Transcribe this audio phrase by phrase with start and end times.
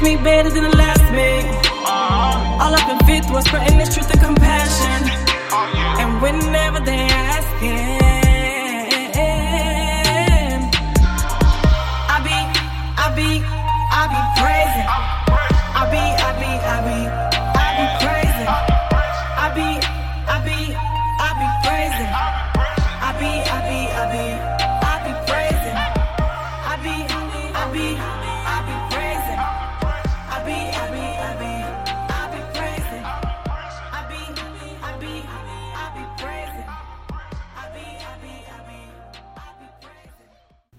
[0.00, 1.48] first me better than the last me.
[1.84, 2.64] Uh-huh.
[2.64, 5.10] All up in fifth was spreading this truth and compassion.
[5.52, 7.99] Oh, and whenever they asking,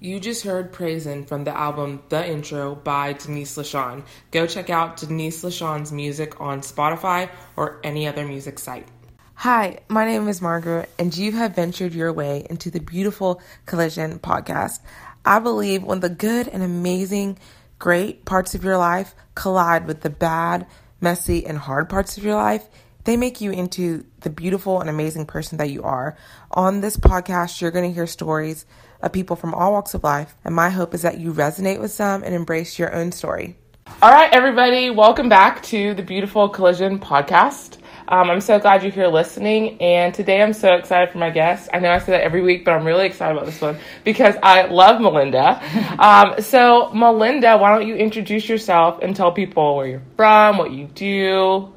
[0.04, 4.04] You just heard Praisin' from the album The Intro by Denise LaShawn.
[4.32, 8.88] Go check out Denise LaShawn's music on Spotify or any other music site.
[9.36, 14.18] Hi, my name is Margaret, and you have ventured your way into the beautiful Collision
[14.18, 14.80] podcast.
[15.24, 17.38] I believe when the good and amazing,
[17.78, 20.66] great parts of your life collide with the bad,
[21.00, 22.68] messy, and hard parts of your life,
[23.04, 26.18] they make you into the beautiful and amazing person that you are.
[26.50, 28.66] On this podcast, you're going to hear stories
[29.02, 31.92] of people from all walks of life, and my hope is that you resonate with
[31.92, 33.58] some and embrace your own story.
[34.02, 37.78] All right, everybody, welcome back to the Beautiful Collision podcast.
[38.08, 41.70] Um, I'm so glad you're here listening, and today I'm so excited for my guest.
[41.74, 44.36] I know I say that every week, but I'm really excited about this one because
[44.44, 45.62] I love Melinda.
[46.00, 50.72] um, so, Melinda, why don't you introduce yourself and tell people where you're from, what
[50.72, 51.72] you do,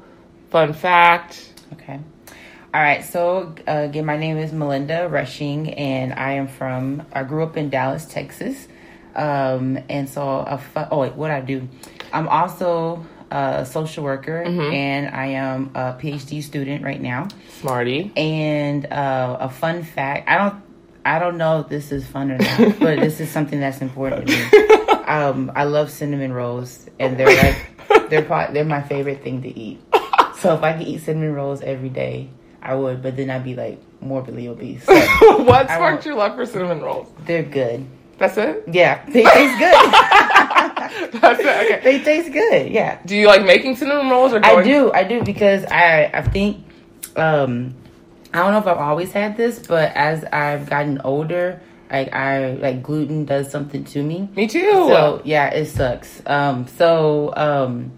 [0.49, 1.53] fun fact.
[1.73, 1.99] Okay.
[2.75, 3.05] All right.
[3.05, 7.03] So uh, again, my name is Melinda Rushing, and I am from.
[7.13, 8.67] I grew up in Dallas, Texas,
[9.15, 11.69] um, and so a fu- oh wait, what I do?
[12.11, 17.29] I'm also a social worker, and I am a PhD student right now.
[17.61, 18.11] Smarty.
[18.17, 20.61] And uh, a fun fact, I don't.
[21.05, 24.27] I don't know if this is fun or not, but this is something that's important
[24.27, 24.85] to me.
[25.05, 29.47] Um, I love cinnamon rolls, and they're like they're pro- they're my favorite thing to
[29.47, 29.79] eat.
[30.39, 32.29] So if I could eat cinnamon rolls every day,
[32.65, 33.01] I would.
[33.01, 34.85] But then I'd be like morbidly obese.
[35.19, 37.07] So what sparked your love for cinnamon rolls?
[37.25, 37.85] they're good.
[38.17, 38.63] That's it?
[38.71, 39.73] Yeah, they taste good.
[41.21, 41.45] That's it.
[41.45, 41.81] Okay.
[41.83, 42.71] they taste good.
[42.71, 44.91] Yeah, Do you like making cinnamon rolls or I do.
[44.93, 46.65] I do because I I think
[47.15, 47.75] um
[48.33, 52.53] I don't know if I've always had this, but as I've gotten older, like I
[52.55, 54.29] like gluten does something to me.
[54.35, 54.71] Me too.
[54.71, 56.21] So yeah, it sucks.
[56.25, 57.91] Um, so um,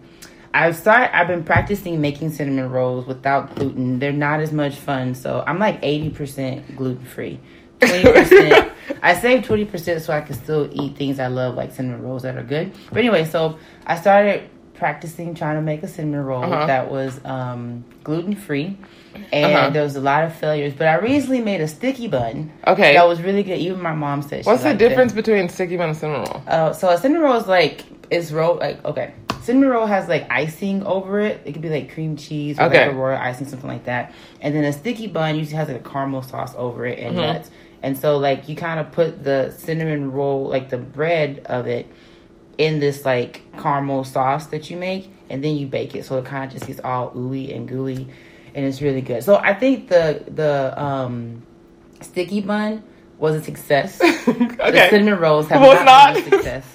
[0.60, 1.16] I've started.
[1.16, 4.00] I've been practicing making cinnamon rolls without gluten.
[4.00, 5.14] They're not as much fun.
[5.16, 7.40] So I'm like eighty percent gluten free.
[7.80, 8.72] Twenty percent.
[9.04, 12.24] I save twenty percent so I can still eat things I love, like cinnamon rolls
[12.24, 12.72] that are good.
[12.90, 16.66] But anyway, so I started practicing trying to make a cinnamon roll Uh-huh.
[16.68, 18.78] that was um, gluten free.
[19.34, 19.70] And Uh-huh.
[19.72, 22.52] there was a lot of failures, but I recently made a sticky bun.
[22.68, 22.94] Okay.
[22.94, 23.58] that was really good.
[23.58, 24.44] Even my mom said.
[24.44, 26.44] she What's the difference between sticky bun and cinnamon roll?
[26.48, 29.14] Uh, so a cinnamon roll is like is rolled like okay.
[29.48, 31.42] Cinnamon roll has like icing over it.
[31.46, 32.86] It could be like cream cheese or Okay.
[32.86, 34.14] like a royal icing, something like that.
[34.42, 37.22] And then a sticky bun usually has like a caramel sauce over it and Mhm.
[37.22, 37.50] nuts.
[37.82, 41.88] And so like you kind of put the cinnamon roll, like the bread of it,
[42.58, 46.04] in this like caramel sauce that you make, and then you bake it.
[46.06, 48.08] So it kind of just gets all ooey and gooey,
[48.56, 49.24] and it's really good.
[49.24, 51.44] So I think the the um,
[52.02, 52.82] sticky bun
[53.20, 54.00] was a success.
[54.28, 56.18] The cinnamon rolls have Was not, been not.
[56.18, 56.66] a success.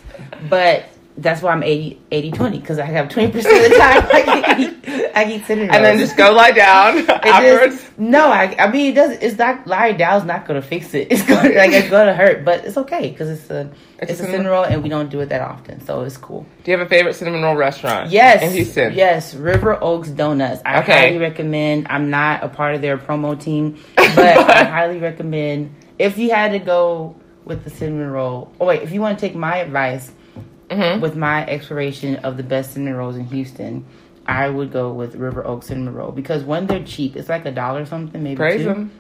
[0.49, 0.85] But
[1.23, 5.13] that's why I'm 80 80 20 because I have 20% of the time I eat,
[5.15, 5.77] I eat cinnamon rolls.
[5.77, 7.77] And then just go lie down afterwards.
[7.83, 9.13] just- no, I, I mean it does.
[9.21, 11.09] It's not lying down's not gonna fix it.
[11.13, 14.13] It's gonna like it's gonna hurt, but it's okay because it's a It's it's, a
[14.13, 16.45] a cinnamon- cinnamon roll and we don't do it that often, so it's cool.
[16.65, 18.11] Do you have a favorite cinnamon roll restaurant?
[18.11, 18.95] Yes, In Houston.
[18.95, 20.61] Yes, River Oaks Donuts.
[20.67, 20.93] I Okay.
[21.09, 21.87] highly recommend.
[21.89, 25.75] I'm not a part of their promo team, but I highly recommend.
[25.99, 29.27] If you had to go with the cinnamon roll, oh wait, if you want to
[29.27, 30.11] take my advice
[30.73, 31.01] Mhm.
[31.01, 33.85] with my exploration of the best cinnamon rolls in Houston,
[34.27, 37.51] I would go with River Oaks cinnamon roll because when they're cheap, it's like a
[37.53, 38.65] dollar something, maybe Praise two.
[38.67, 38.91] them.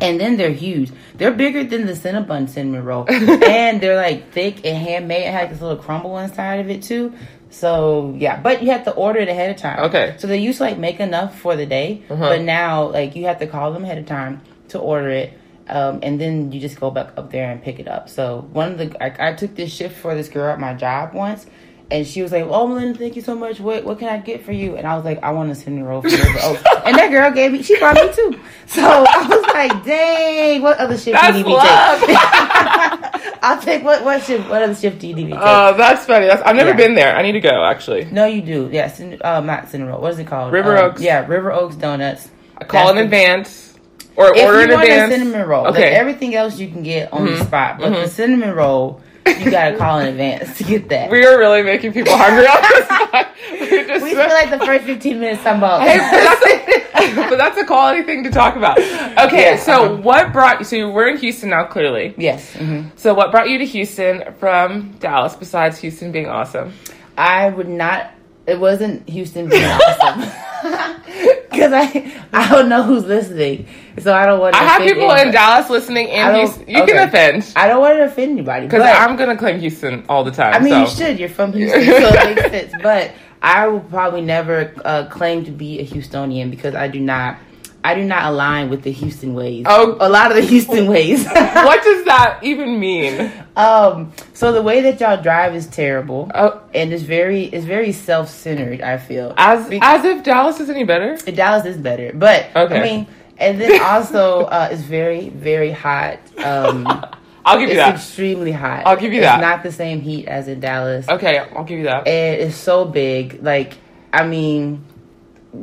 [0.00, 0.90] And then they're huge.
[1.18, 3.04] They're bigger than the Cinnabon cinnamon roll.
[3.10, 5.24] and they're like thick and handmade.
[5.26, 7.12] It has this little crumble inside of it too.
[7.50, 9.80] So yeah, but you have to order it ahead of time.
[9.86, 10.14] Okay.
[10.16, 12.26] So they used to like make enough for the day, Uh-huh.
[12.30, 15.34] but now like you have to call them ahead of time to order it.
[15.68, 18.08] Um, and then you just go back up there and pick it up.
[18.08, 21.14] So one of the I, I took this shift for this girl at my job
[21.14, 21.46] once,
[21.90, 23.60] and she was like, "Oh, Melinda, thank you so much.
[23.60, 25.84] What what can I get for you?" And I was like, "I want a cinnamon
[25.84, 28.40] roll for River Oaks." and that girl gave me, she brought me two.
[28.66, 32.00] So I was like, "Dang, what other shift That's do you need love.
[32.00, 32.16] to take?"
[33.44, 34.48] I'll take what what shift?
[34.48, 35.44] What other shift do you need me to take?
[35.46, 36.26] Oh, that's funny.
[36.26, 36.76] That's, I've never Yeah.
[36.76, 37.16] been there.
[37.16, 38.04] I need to go actually.
[38.06, 38.68] no, you do.
[38.72, 40.02] Yeah, cin- uh, not cinnamon roll.
[40.02, 40.52] What is it called?
[40.52, 41.00] River Um, Oaks.
[41.02, 42.30] Yeah, River Oaks Donuts.
[42.58, 43.71] I call in the- advance
[44.16, 45.12] or If order you in want advance.
[45.12, 45.82] a cinnamon roll, Okay.
[45.90, 47.46] like everything else you can get on the Mhm.
[47.46, 48.02] spot, but Mhm.
[48.04, 51.08] the cinnamon roll you gotta call in advance to get that.
[51.10, 53.28] We are really making people hungry on this spot.
[53.60, 55.82] We just- We feel like the first 15 minutes about.
[55.82, 58.78] Hey, but that's, a, but that's a quality thing to talk about.
[58.78, 59.94] Okay, Yeah, so uh-huh.
[60.02, 60.64] what brought you?
[60.64, 62.14] So we're in Houston now, clearly.
[62.18, 62.52] yes.
[62.54, 65.34] hmm So what brought you to Houston from Dallas?
[65.36, 66.72] Besides Houston being awesome,
[67.16, 68.10] I would not.
[68.46, 70.24] It wasn't Houston being awesome.
[71.52, 73.66] Because I, I don't know who's listening,
[73.98, 74.54] so I don't want.
[74.54, 75.30] to I have people in.
[75.32, 76.92] Dallas listening and don't- You okay.
[76.92, 80.30] can offend I don't want to offend anybody because I'm gonna claim Houston all the
[80.30, 80.54] time.
[80.54, 80.80] I mean, so.
[80.80, 81.18] you should.
[81.20, 82.72] You're from Houston, so it makes sense.
[82.82, 83.12] But
[83.42, 87.38] I will probably never uh, claim to be a Houstonian because I do not.
[87.84, 89.64] I do not align with the Houston ways.
[89.68, 89.96] Oh.
[90.00, 91.24] a lot of the Houston ways.
[91.26, 93.32] what does that even mean?
[93.56, 97.90] um, so the way that y'all drive is terrible, Oh, and it's very, it's very
[97.92, 98.80] self centered.
[98.82, 101.16] I feel as as if Dallas is any better.
[101.16, 102.78] Dallas is better, but Okay.
[102.78, 103.06] I mean,
[103.38, 106.18] and then also uh, it's very, very hot.
[106.38, 106.86] Um,
[107.44, 107.94] I'll give you it's that.
[107.96, 108.86] extremely hot.
[108.86, 109.40] I'll give you it's that.
[109.40, 111.08] not the same heat as in Dallas.
[111.08, 112.06] Okay, I'll give you that.
[112.06, 113.42] and it's so big.
[113.42, 113.72] Like,
[114.12, 114.84] I mean,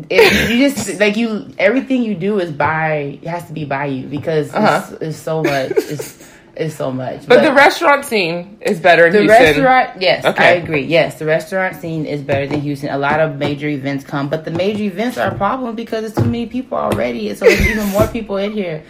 [0.09, 3.85] if you just like you, everything you do is by it has to be by
[3.85, 4.81] you because Uh-huh.
[4.93, 5.71] it's, it's so much.
[5.71, 7.25] It's it's so much.
[7.25, 9.63] But, the restaurant scene is better in the Houston.
[9.63, 10.83] restaurant, yes, I agree.
[10.83, 12.89] Yes, the restaurant scene is better than Houston.
[12.89, 16.15] A lot of major events come, but the major events are a problem because there's
[16.15, 18.83] too many people already, so there's even more people in here.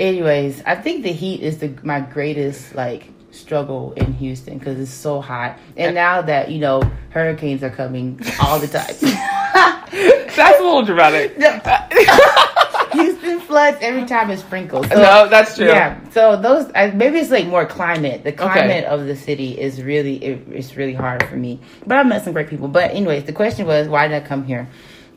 [0.00, 4.90] Anyways, I think the heat is the my greatest like struggle in Houston because it's
[4.90, 8.94] so hot, and now that you know hurricanes are coming all the time.
[10.36, 11.36] That's a little dramatic.
[12.92, 14.88] Houston floods every time it sprinkles.
[14.88, 15.66] So, no, that's true.
[15.66, 18.24] Yeah, so those I, maybe it's like more climate.
[18.24, 21.60] The climate of the city is really it, it's really hard for me.
[21.86, 22.68] But I met some great people.
[22.68, 24.68] But anyways, the question was why did I come here?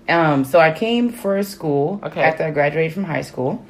[0.09, 2.21] Um, so I came for school Okay.
[2.21, 3.63] after I graduated from high school.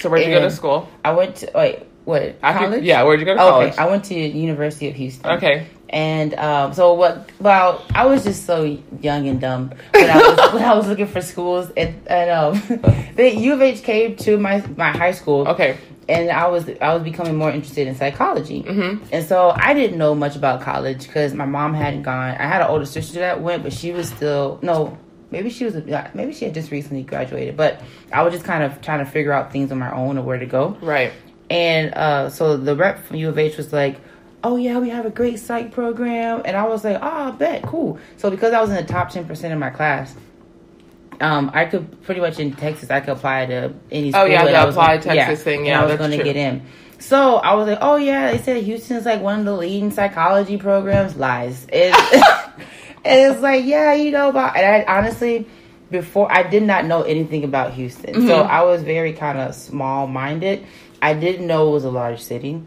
[0.00, 0.88] So where'd you go to school?
[1.04, 2.82] I went to wait what After- college?
[2.84, 3.72] Yeah, where'd you go to college?
[3.74, 3.82] Okay?
[3.82, 5.30] I went to University of Houston.
[5.32, 5.66] Okay.
[5.88, 7.30] And um, so what?
[7.40, 11.06] Well, I was just so young and dumb when I was when I was looking
[11.08, 12.62] for schools, and, and um,
[13.16, 15.48] the U of H came to my my high school.
[15.48, 15.76] Okay.
[16.08, 19.00] And I was I was becoming more interested in psychology, Mhm.
[19.12, 22.36] and so I didn't know much about college because my mom hadn't gone.
[22.36, 24.96] I had an older sister that went, but she was still no.
[25.32, 25.74] Maybe she was
[26.14, 27.80] maybe she had just recently graduated, but
[28.12, 30.38] I was just kind of trying to figure out things on my own or where
[30.38, 30.76] to go.
[30.80, 31.12] Right.
[31.50, 34.00] And uh, so the rep from U of H was like,
[34.44, 37.62] "Oh yeah, we have a great psych program," and I was like, "Oh, I bet,
[37.64, 40.14] cool." So because I was in the top ten percent of my class,
[41.20, 44.12] um, I could pretty much in Texas, I could apply to any.
[44.12, 46.36] School Oh, yeah, the apply gonna- Texas thing, and yeah, I was going to get
[46.36, 46.62] in.
[47.00, 50.56] So I was like, "Oh yeah," they said Houston's like one of the leading psychology
[50.56, 51.16] programs.
[51.16, 51.66] Lies.
[51.72, 51.92] It,
[53.04, 54.56] and it's like, yeah, you know about.
[54.56, 55.46] And I honestly.
[55.90, 58.48] Before I did not know anything about Houston, so Mm-hmm.
[58.48, 60.64] I was very kind of small minded.
[61.02, 62.62] I didn't know it was a large city.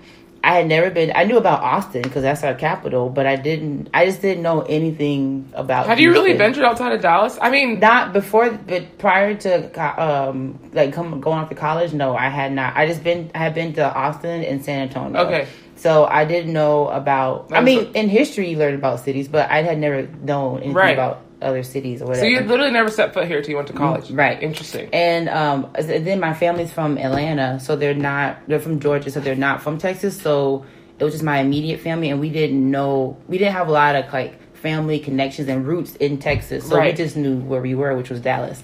[0.46, 1.14] I had never been.
[1.16, 3.90] I knew about Austin because that's our capital, but I didn't.
[3.94, 5.86] I just didn't know anything about.
[5.86, 5.90] It.
[5.90, 7.38] Have you really ventured outside of Dallas?
[7.42, 11.94] I mean, Not before, but prior to um like come going off to college.
[11.94, 12.76] No, I had not.
[12.76, 13.32] I just been.
[13.34, 15.22] I had been to Austin and San Antonio.
[15.22, 15.48] Okay.
[15.78, 17.54] So I didn't know about.
[17.54, 20.94] I mean, in history you learn about cities, but I had never known anything Right.
[20.94, 22.26] about other cities or whatever.
[22.26, 24.10] so you literally never set foot here till you went to college.
[24.12, 24.42] Right.
[24.42, 24.90] Interesting.
[24.94, 28.38] And um, then my family's from Atlanta, so they're not.
[28.48, 30.20] They're from Georgia, so they're not from Texas.
[30.20, 30.66] So
[31.00, 33.18] it was just my immediate family, and we didn't know.
[33.28, 36.94] We didn't have a lot of like family connections and roots in Texas, so Right.
[36.94, 38.64] we just knew where we were, which was Dallas.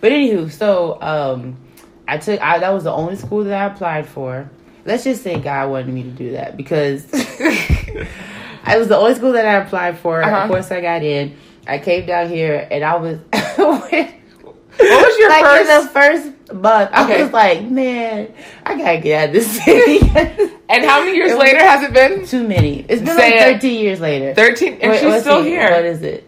[0.00, 1.56] But anywho, so um,
[2.06, 2.40] I took.
[2.40, 4.50] I, that was the only school that I applied for.
[4.84, 7.06] Let's just say God wanted me to do that because
[8.64, 10.22] I was the only school that I applied for.
[10.22, 10.36] Uh-huh.
[10.36, 11.36] Of course, I got in.
[11.66, 13.18] I came down here, and I was.
[14.78, 15.70] What was your like first?
[15.70, 18.32] in the first month, I was like, man,
[18.64, 19.98] I gotta get out of this city.
[20.70, 22.26] and how many years It later has it been?
[22.26, 22.86] Too many.
[22.88, 23.60] It's been Say like it.
[23.60, 24.32] 13 years later.
[24.34, 25.70] Thirteen, and Wait, she's still here.
[25.70, 26.26] What is it?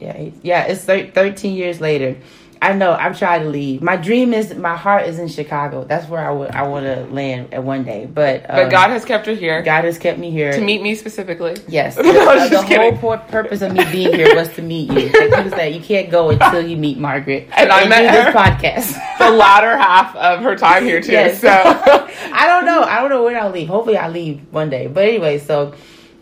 [0.00, 2.16] Yeah, yeah, it's thir- 13 years later.
[2.62, 2.92] I know.
[2.92, 3.82] I'm trying to leave.
[3.82, 5.82] My dream is my heart is in Chicago.
[5.84, 8.06] That's where I would I want to land at one day.
[8.06, 10.80] But um, but God has kept her here God has kept me here to meet
[10.80, 11.56] me specifically.
[11.66, 12.98] Yes, No, I the whole kidding.
[12.98, 15.08] pur- purpose of me being here was to meet you.
[15.10, 18.24] Like was you can't go until you meet Margaret And I met her.
[18.26, 18.98] this podcast.
[19.22, 21.12] The latter half of her time here too.
[21.12, 21.40] Yes.
[21.40, 21.48] So
[22.32, 22.82] I don't know.
[22.82, 23.68] I don't know when I'll leave.
[23.68, 24.86] Hopefully, I'll leave one day.
[24.88, 25.74] But anyway, so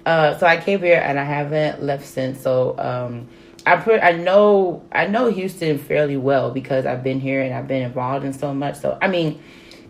[0.07, 2.41] uh, so I came here and I haven't left since.
[2.41, 3.29] So um,
[3.71, 7.69] I put I know I know Houston fairly well because I've been here and I've
[7.69, 8.77] been involved in so much.
[8.77, 9.41] So I mean,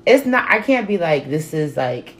[0.07, 0.51] it's not.
[0.51, 2.15] I can't be like this is like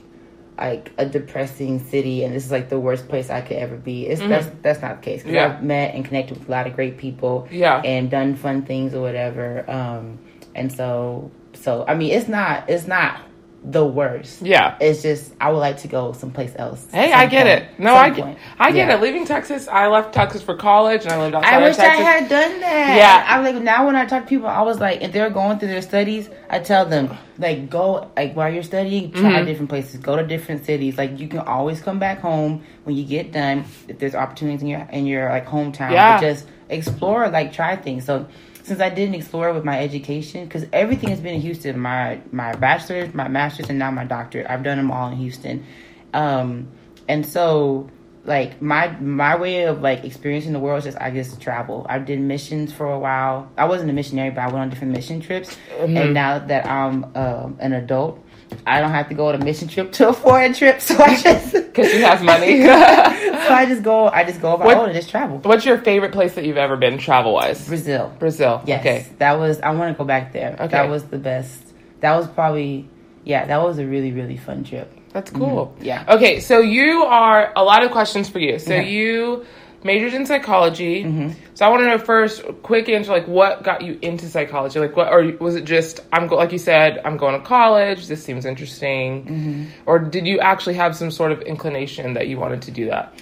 [0.57, 4.07] like a depressing city and this is like the worst place I could ever be.
[4.07, 5.25] It's that's that's not the case.
[5.25, 5.45] Yeah.
[5.45, 8.93] I've met and connected with a lot of great people yeah, and done fun things
[8.93, 9.69] or whatever.
[9.69, 10.19] Um,
[10.55, 13.21] and so, so I mean, it's not, it's not
[13.63, 14.41] the worst.
[14.41, 14.75] Yeah.
[14.81, 16.87] It's just I would like to go someplace else.
[16.91, 17.71] Hey, I get point.
[17.73, 17.79] it.
[17.79, 18.39] No, I get, point.
[18.57, 18.95] I get Yeah.
[18.95, 19.01] it.
[19.01, 22.27] Leaving Texas, I left Texas for college, and I lived outside I wish I had
[22.27, 22.97] done that.
[22.97, 23.23] Yeah.
[23.27, 25.67] I'm like now when I talk to people, I was like, if they're going through
[25.67, 29.45] their studies, I tell them like go like while you're studying, try Mm-hmm.
[29.45, 30.97] different places, go to different cities.
[30.97, 34.69] Like you can always come back home when you get done if there's opportunities in
[34.69, 35.91] your in your like hometown.
[35.91, 36.15] Yeah.
[36.19, 38.05] But just explore, like try things.
[38.05, 38.27] So
[38.71, 42.53] since I didn't explore with my education, because everything has been in Houston, my my
[42.53, 45.65] bachelor's, my master's, and now my doctorate, I've done them all in Houston.
[46.13, 46.71] Um,
[47.09, 47.89] and so
[48.23, 51.85] like my my way of like experiencing the world is just I just travel.
[51.89, 53.51] I did missions for a while.
[53.57, 55.57] I wasn't a missionary, but I went on different mission trips.
[55.97, 58.23] And now that I'm um, an adult,
[58.67, 60.81] I don't have to go on a mission trip to a foreign trip.
[60.81, 62.61] So I just because she has money.
[62.63, 65.39] so I just go I just go about What- oh and just travel.
[65.39, 67.67] What's your favorite place that you've ever been travel wise?
[67.67, 68.13] Brazil.
[68.19, 68.61] Brazil.
[68.65, 69.05] Yes, Okay.
[69.19, 69.59] that was.
[69.61, 70.53] I want to go back there.
[70.53, 70.67] Okay.
[70.67, 71.61] That was the best.
[72.01, 72.87] That was probably.
[73.23, 74.91] Yeah, that was a really really fun trip.
[75.13, 75.67] That's cool.
[75.75, 75.83] Mm-hmm.
[75.85, 76.05] Yeah.
[76.15, 78.57] Okay, so you are a lot of questions for you.
[78.59, 78.89] So Okay.
[78.89, 79.45] you
[79.83, 81.03] majored in psychology.
[81.03, 81.31] Mm-hmm.
[81.55, 84.79] So I want to know first, quick answer, like what got you into psychology?
[84.79, 88.07] Like what, or was it just I'm go, like you said, I'm going to college.
[88.07, 89.65] This seems interesting, Mm-hmm.
[89.85, 93.13] or did you actually have some sort of inclination that you wanted to do that?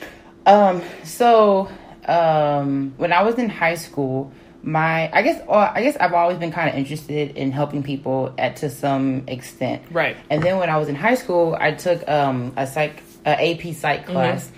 [0.46, 0.82] Um.
[1.04, 1.70] So,
[2.08, 4.32] um, when I was in high school,
[4.64, 8.34] my I guess well, I guess I've always been kind of interested in helping people
[8.38, 9.84] at to some extent.
[9.92, 10.18] Right.
[10.30, 13.76] And then when I was in high school, I took um a psych a AP
[13.76, 14.52] psych class,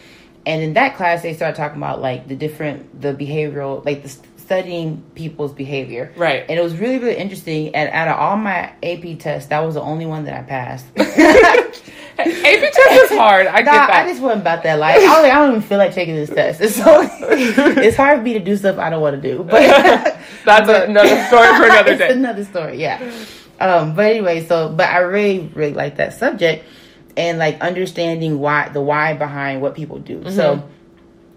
[0.46, 4.10] and in that class they started talking about like the different the behavioral like the
[4.38, 6.12] studying people's behavior.
[6.18, 6.44] Right.
[6.50, 7.74] And it was really really interesting.
[7.76, 10.86] And out of all my AP tests, that was the only one that I passed.
[12.20, 13.48] AP test is hard.
[13.48, 14.06] I Nah, get that.
[14.06, 14.98] I just wasn't about that life.
[14.98, 16.60] I, was like, I don't even feel like taking this test.
[16.62, 19.44] It's so it's hard for me to do stuff I don't want to do.
[19.44, 19.62] But
[20.46, 22.12] That's another story for another it's day.
[22.12, 23.00] another story, yeah.
[23.60, 26.66] Um, but anyway, so but I really really like that subject
[27.18, 30.20] and like understanding why the why behind what people do.
[30.20, 30.36] Mm-hmm.
[30.36, 30.70] So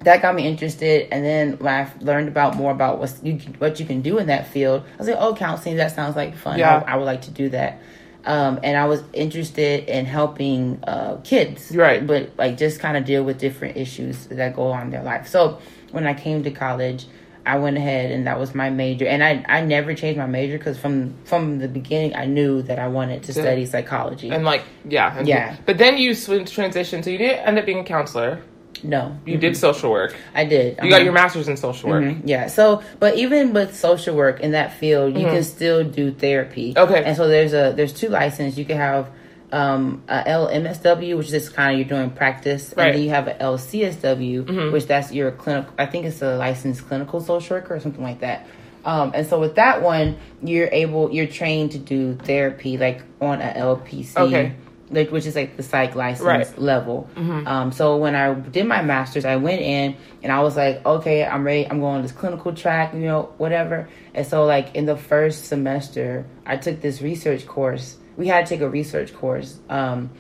[0.00, 3.54] that got me interested, and then when I learned about more about what you can,
[3.54, 5.76] what you can do in that field, I was like, "Oh, counseling!
[5.76, 6.58] That sounds like fun.
[6.58, 6.84] Yeah.
[6.86, 7.80] I, I would like to do that."
[8.26, 12.06] Um, and I was interested in helping uh, kids, Right.
[12.06, 15.28] But like just kind of deal with different issues that go on in their life.
[15.28, 15.58] So
[15.90, 17.06] when I came to college,
[17.46, 20.56] I went ahead and that was my major, and I I never changed my major
[20.58, 24.30] because from from the beginning I knew that I wanted to study psychology.
[24.30, 25.56] and like, yeah, and- Yeah.
[25.66, 28.40] But then you switched transition, so you didn't end up being a counselor.
[28.82, 30.14] no, You did social work.
[30.34, 30.78] I did.
[30.82, 32.02] You got Um, your master's in social work.
[32.04, 32.48] Mhm, Yeah.
[32.48, 36.74] So, but even with social work in that field, you can still do therapy.
[36.74, 36.92] Mm-hmm.
[36.92, 37.02] Okay.
[37.04, 38.58] And so there's a there's two licenses.
[38.58, 39.08] You can have
[39.54, 42.76] um, a LMSW, which is kind of you're doing practice, Right.
[42.76, 42.86] Mm-hmm.
[42.86, 45.72] and then you have a LCSW, which that's your clinical.
[45.78, 48.46] I think it's a licensed clinical social worker or something like that.
[48.84, 53.40] Um, and so with that one, you're able, you're trained to do therapy like on
[53.40, 54.16] a LPC.
[54.16, 54.54] Okay.
[54.90, 56.46] Like, which is like the psych license Right.
[56.46, 56.62] Mm-hmm.
[56.62, 57.08] level.
[57.16, 61.24] Um, so when I did my master's, I went in and I was like, okay,
[61.24, 61.66] I'm ready.
[61.68, 63.88] I'm going this clinical track, you know, whatever.
[64.12, 67.96] And so like in the first semester, I took this research course.
[68.16, 69.58] We had to take a research course.
[69.68, 70.10] Um,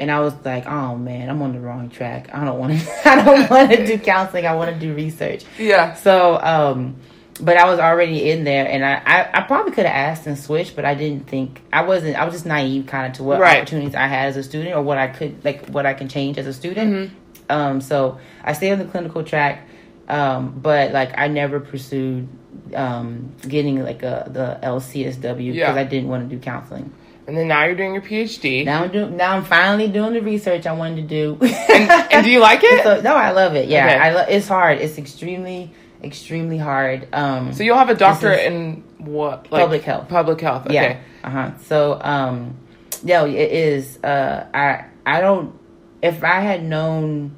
[0.00, 2.30] and I was like, oh man, I'm on the wrong track.
[2.34, 3.08] I don't want to.
[3.08, 4.46] I don't want to do counseling.
[4.46, 5.44] I want to do research.
[5.58, 5.94] Yeah.
[5.94, 6.96] So, um,
[7.40, 10.38] but I was already in there, and I, I, I probably could have asked and
[10.38, 12.16] switched, but I didn't think I wasn't.
[12.16, 13.58] I was just naive, kind of, to what Right.
[13.58, 16.36] opportunities I had as a student, or what I could like, what I can change
[16.38, 16.92] as a student.
[16.92, 17.14] Mm-hmm.
[17.52, 19.66] Um, so I stayed on the clinical track,
[20.08, 22.28] um, but like I never pursued
[22.74, 25.74] um, getting like a the LCSW because Yeah.
[25.74, 26.92] I didn't want to do counseling.
[27.26, 28.64] And then now you're doing your PhD.
[28.64, 29.16] Now I'm doing.
[29.16, 31.38] Now I'm finally doing the research I wanted to do.
[31.40, 32.82] and, and do you like it?
[32.84, 33.68] So, no, I love it.
[33.68, 33.96] Yeah, Okay.
[33.96, 34.78] I lo- it's hard.
[34.78, 35.70] It's extremely,
[36.02, 37.06] extremely hard.
[37.12, 39.50] Um, So you'll have a doctorate in what?
[39.52, 40.08] Like, Public health.
[40.08, 40.66] Public health.
[40.66, 40.74] Okay.
[40.74, 41.00] yeah.
[41.22, 41.50] Uh huh.
[41.66, 42.56] So, um,
[43.04, 43.98] yeah, it is.
[44.02, 45.58] Uh, I I don't.
[46.02, 47.36] If I had known,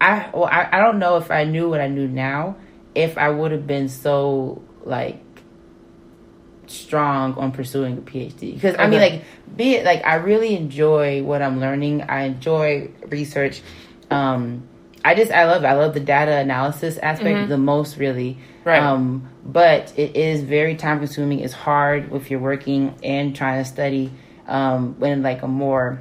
[0.00, 2.56] I well, I, I don't know if I knew what I knew now,
[2.94, 5.20] if I would have been so like
[6.66, 8.54] strong on pursuing a PhD.
[8.54, 12.02] Because I mean, like, be it like I really enjoy what I'm learning.
[12.02, 13.62] I enjoy research.
[14.10, 14.68] Um,
[15.04, 15.66] I just I love it.
[15.66, 18.38] I love the data analysis aspect the most, really.
[18.64, 18.80] Right.
[18.80, 21.40] Um, but it is very time consuming.
[21.40, 24.12] It's hard if you're working and trying to study
[24.46, 26.00] um, when like a more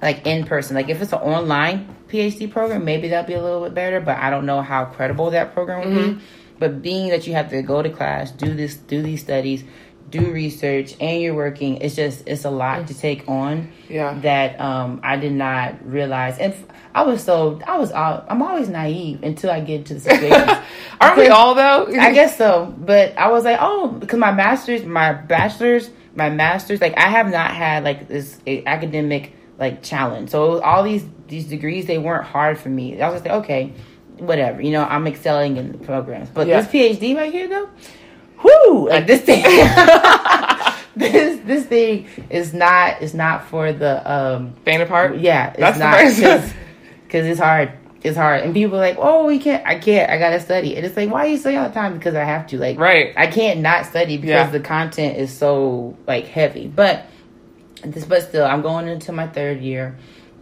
[0.00, 0.76] like in person.
[0.76, 4.00] Like if it's an online PhD program, maybe that'd be a little bit better.
[4.00, 6.24] But I don't know how credible that program would be.
[6.60, 9.64] But being that you have to go to class, do this, do these studies,
[10.10, 11.78] do research, and you're working.
[11.78, 13.72] It's just it's a lot to take on.
[13.88, 14.18] Yeah.
[14.20, 16.54] That um, I did not realize, and
[16.94, 20.62] I was so I was all, I'm always naive until I get into the situation.
[21.00, 21.86] Aren't we all though?
[21.98, 26.80] I guess so, but I was like, oh, because my master's, my bachelor's, my master's,
[26.80, 30.30] like I have not had like this academic like challenge.
[30.30, 33.00] So all these these degrees, they weren't hard for me.
[33.00, 33.72] I was just like, okay,
[34.20, 36.28] whatever, you know, I'm excelling in the programs.
[36.30, 36.60] But Yeah.
[36.60, 37.68] this PhD right here, though,
[38.42, 39.42] whoo, like this thing,
[40.96, 45.18] this this thing is not is not for the um Faint apart.
[45.18, 45.98] yeah, it's That's not
[47.06, 47.72] because it's hard.
[48.02, 49.62] It's hard, and people are like, "Oh, we can't.
[49.66, 50.10] I can't.
[50.10, 51.92] I gotta study." And it's like, why do you study all the time?
[51.98, 52.56] Because I have to.
[52.58, 53.12] Like, Right.
[53.14, 54.50] I can't not study because Yeah.
[54.50, 56.66] the content is so like heavy.
[56.66, 57.04] But
[57.84, 59.96] this, but still, I'm going into my third year,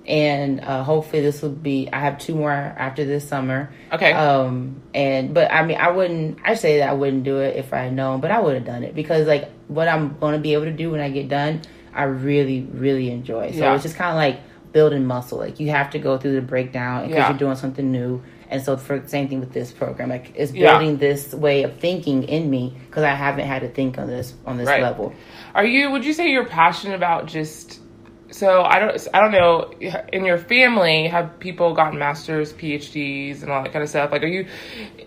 [0.09, 1.89] and uh, hopefully this will be.
[1.93, 3.71] I have two more after this summer.
[3.93, 4.13] Okay.
[4.13, 6.39] Um, and but I mean, I wouldn't.
[6.45, 8.65] I say that I wouldn't do it if I had known, but I would have
[8.65, 11.29] done it because like what I'm going to be able to do when I get
[11.29, 11.61] done,
[11.95, 13.53] I really, really enjoy.
[13.53, 13.75] So Yeah.
[13.75, 14.41] it's just kind of like
[14.73, 15.39] building muscle.
[15.39, 17.29] Like you have to go through the breakdown because Yeah.
[17.29, 18.23] you're doing something new.
[18.51, 20.79] And so for same thing with this program, like it's Yeah.
[20.79, 24.33] building this way of thinking in me because I haven't had to think on this
[24.47, 24.83] on this Right.
[24.83, 25.13] level.
[25.55, 25.91] Are you?
[25.91, 27.81] Would you say you're passionate about just?
[28.31, 29.09] So I don't.
[29.15, 29.71] I don't know.
[30.13, 34.13] In your family, have people gotten masters, PhDs, and all that kind of stuff?
[34.13, 34.47] Like, are you?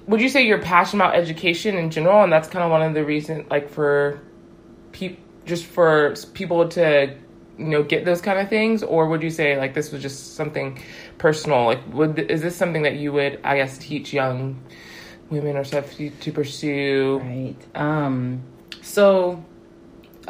[0.07, 2.93] Would you say you're passionate about education in general, and that's kind of one of
[2.95, 4.19] the reasons, like for,
[4.91, 7.15] pe- just for people to,
[7.59, 10.35] you know, get those kind of things, or would you say like this was just
[10.35, 10.81] something
[11.19, 11.65] personal?
[11.65, 14.59] Like, would is this something that you would, I guess, teach young
[15.29, 17.19] women or stuff to, to pursue?
[17.23, 17.55] Right.
[17.75, 18.41] Um.
[18.81, 19.45] So,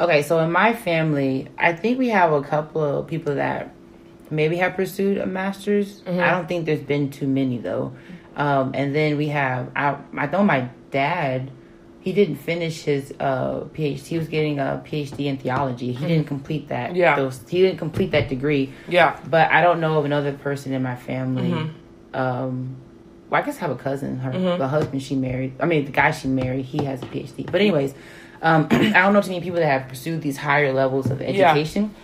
[0.02, 0.22] okay.
[0.22, 3.74] So in my family, I think we have a couple of people that
[4.30, 6.00] maybe have pursued a master's.
[6.02, 6.20] Mm-hmm.
[6.20, 7.92] I don't think there's been too many though.
[8.36, 8.72] Um.
[8.74, 9.70] And then we have.
[9.76, 9.96] I.
[10.16, 11.50] I know my dad.
[12.00, 13.98] He didn't finish his uh, PhD.
[14.00, 15.92] He was getting a PhD in theology.
[15.92, 16.88] He didn't complete that.
[16.88, 16.96] Mm-hmm.
[16.96, 17.14] Yeah.
[17.14, 18.72] Those, he didn't complete that degree.
[18.88, 19.20] Yeah.
[19.30, 21.50] But I don't know of another person in my family.
[21.52, 21.70] Mhm.
[22.12, 22.76] Um,
[23.30, 24.18] well, I guess I have a cousin.
[24.18, 24.58] Her Mhm.
[24.58, 25.52] the husband she married.
[25.60, 26.64] I mean, the guy she married.
[26.64, 27.46] He has a PhD.
[27.46, 27.94] But anyways,
[28.42, 31.28] um, I don't know too many people that have pursued these higher levels of Yeah.
[31.52, 31.94] education.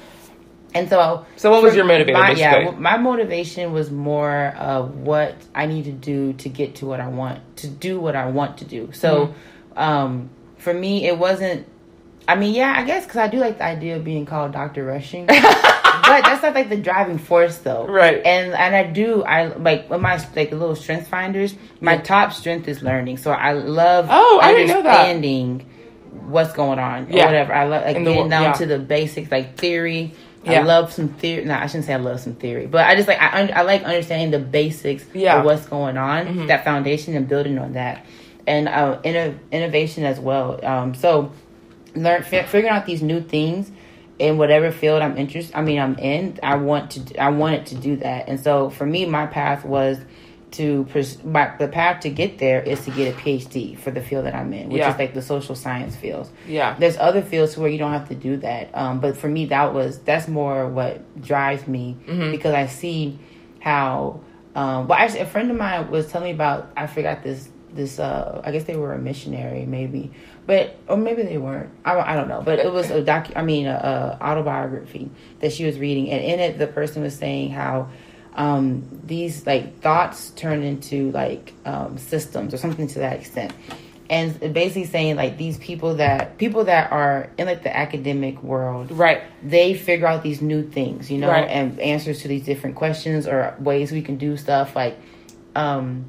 [0.75, 2.21] And so, So what was your motivation?
[2.21, 6.87] My, yeah, my motivation was more of what I need to do to get to
[6.87, 7.99] what I want to do.
[7.99, 8.91] What I want to do.
[8.93, 9.79] So, Mm-hmm.
[9.79, 11.67] um, for me, it wasn't.
[12.29, 14.85] I mean, yeah, I guess because I do like the idea of being called Doctor
[14.85, 15.35] Rushing, but
[16.03, 17.87] that's not like the driving force, though.
[17.87, 18.21] Right.
[18.27, 21.55] And and I do I like with my like little strength finders.
[21.81, 22.03] My Yeah.
[22.03, 25.09] top strength is learning, so I love Oh, I didn't know that.
[26.29, 27.27] What's going on or Yeah.
[27.27, 27.55] whatever.
[27.55, 28.53] I love like In getting down yeah.
[28.53, 30.13] to the basics, like theory.
[30.45, 30.61] Yeah.
[30.61, 31.45] I love some theory.
[31.45, 33.63] No, I shouldn't say I love some theory, but I just like I un- I
[33.63, 35.31] like understanding the basics Yeah.
[35.33, 35.41] Mm-hmm.
[35.41, 38.05] of what's going on, that foundation, and building on that,
[38.47, 40.59] and uh, inno- innovation as well.
[40.65, 41.33] Um, so
[41.95, 43.71] learn fi- figuring out these new things
[44.19, 45.55] in whatever field I'm interested.
[45.57, 46.39] I mean, I'm in.
[46.43, 47.17] I want to.
[47.21, 49.99] I wanted to do that, and so for me, my path was
[50.53, 54.01] to pers- my, the path to get there is to get a PhD for the
[54.01, 54.93] field that I'm in, which Yeah.
[54.93, 56.31] is like the social science fields.
[56.47, 56.75] Yeah.
[56.79, 59.75] There's other fields where you don't have to do that, um, but for me, that
[59.75, 62.31] was that's more what drives me Mm-hmm.
[62.31, 63.19] because I see
[63.61, 64.21] how.
[64.55, 66.73] Um, well, actually, a friend of mine was telling me about.
[66.77, 67.49] I forgot this.
[67.73, 67.99] This.
[67.99, 70.11] Uh, I guess they were a missionary, maybe,
[70.47, 71.71] but or maybe they weren't.
[71.85, 72.41] I, don't- I don't know.
[72.43, 73.29] But it was a doc.
[73.37, 77.15] I mean, a, a autobiography that she was reading, and in it, the person was
[77.15, 77.91] saying how
[78.39, 83.53] um, these like thoughts turn into like um, systems or something to that extent
[84.11, 88.91] and basically saying like these people that people that are in like the academic world
[88.91, 89.21] Right.
[89.43, 91.49] they figure out these new things you know Right.
[91.49, 94.97] and answers to these different questions or ways we can do stuff like
[95.57, 96.07] um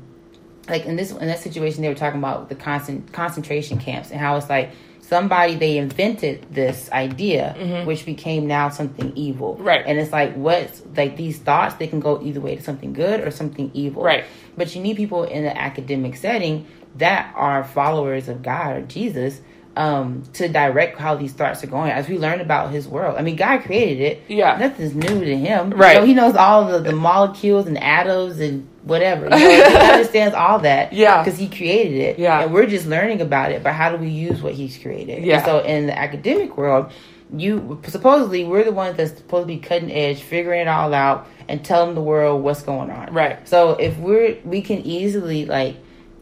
[0.70, 4.20] like in this in that situation they were talking about the constant concentration camps and
[4.20, 4.70] how it's like
[5.10, 9.64] somebody they invented this idea which became now something evil Mm-hmm.
[9.64, 9.84] Right.
[9.88, 13.20] and it's like what's like these thoughts they can go either way to something good
[13.26, 14.26] or something evil Right.
[14.56, 16.68] but you need people in the academic setting
[16.98, 19.42] that are followers of God or Jesus
[19.76, 21.92] um, to direct how these thoughts are going.
[21.92, 24.24] As we learn about His world, I mean, God created it.
[24.28, 24.58] Yeah.
[24.58, 25.70] nothing's new to Him.
[25.70, 25.96] Right.
[25.98, 29.26] So He knows all the, the molecules and atoms and whatever.
[29.30, 30.94] You know, he understands all that.
[30.94, 31.24] Yeah.
[31.24, 32.20] because He created it.
[32.20, 32.42] Yeah.
[32.42, 33.64] and we're just learning about it.
[33.64, 35.24] But how do we use what He's created?
[35.24, 35.38] Yeah.
[35.38, 36.92] And so in the academic world.
[37.32, 41.28] You supposedly we're the ones that's supposed to be cutting edge, figuring it all out,
[41.48, 43.14] and telling the world what's going on.
[43.14, 43.48] Right.
[43.48, 45.76] So if we're we can easily like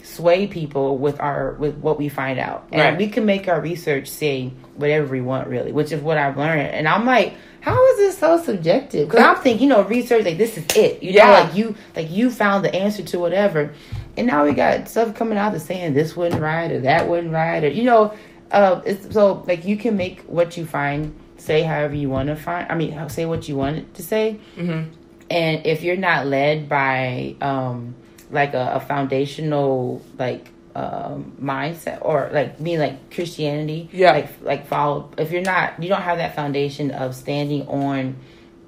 [0.07, 2.97] sway people with our with what we find out, and Right.
[2.97, 6.61] we can make our research say whatever we want, really, which is what I've learned.
[6.73, 9.09] And I'm like, how is this so subjective?
[9.09, 11.03] Because I'm thinking, you know, research like this is it.
[11.03, 11.31] You know, Yeah.
[11.31, 13.71] like you like you found the answer to whatever,
[14.15, 17.33] and now we got stuff coming out that's saying this wouldn't right or that wouldn't
[17.33, 18.13] right or you know.
[18.49, 22.35] Uh, it's, so like you can make what you find say however you want to
[22.35, 22.65] find.
[22.71, 24.39] I mean, say what you want it to say.
[24.55, 24.89] Mm-hmm.
[25.29, 27.93] And if you're not led by um
[28.31, 34.11] like a, a foundational like um mindset or like me like Christianity, Yeah.
[34.11, 35.09] like like follow.
[35.17, 38.15] If you're not, you don't have that foundation of standing on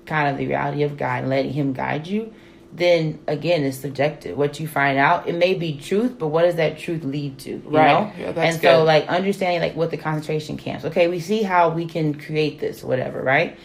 [0.06, 2.34] kind of the reality of God and letting Him guide you.
[2.72, 4.38] Then again, it's subjective.
[4.38, 7.50] What you find out, it may be truth, but what does that truth lead to?
[7.50, 7.88] You Right.
[7.92, 8.12] know?
[8.18, 8.84] Yeah, that's and so, good.
[8.86, 10.86] like understanding like what the concentration camps.
[10.86, 13.58] Okay, we see how we can create this, whatever, right?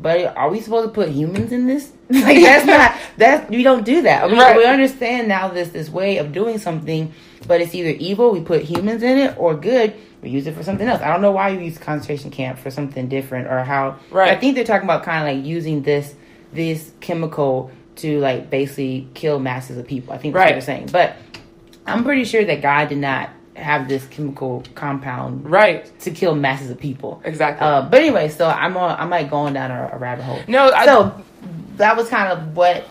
[0.00, 1.92] But are we supposed to put humans in this?
[2.10, 4.24] like that's not that we don't do that.
[4.24, 4.56] I mean, Right.
[4.56, 7.12] We understand now this this way of doing something,
[7.46, 10.62] but it's either evil, we put humans in it, or good, we use it for
[10.62, 11.00] something else.
[11.00, 13.96] I don't know why you use concentration camp for something different, or how.
[14.10, 14.30] Right.
[14.30, 16.14] I think they're talking about kind of like using this
[16.52, 20.12] this chemical to like basically kill masses of people.
[20.12, 20.46] I think that's Right.
[20.50, 21.16] what they're saying, but
[21.86, 25.90] I'm pretty sure that God did not have this chemical compound Right.
[26.00, 27.20] to kill masses of people.
[27.24, 27.66] Exactly.
[27.66, 30.40] Uh, but anyway, so I'm on, I'm like going down a, a rabbit hole.
[30.48, 31.22] No, I- so
[31.76, 32.84] that was kind of what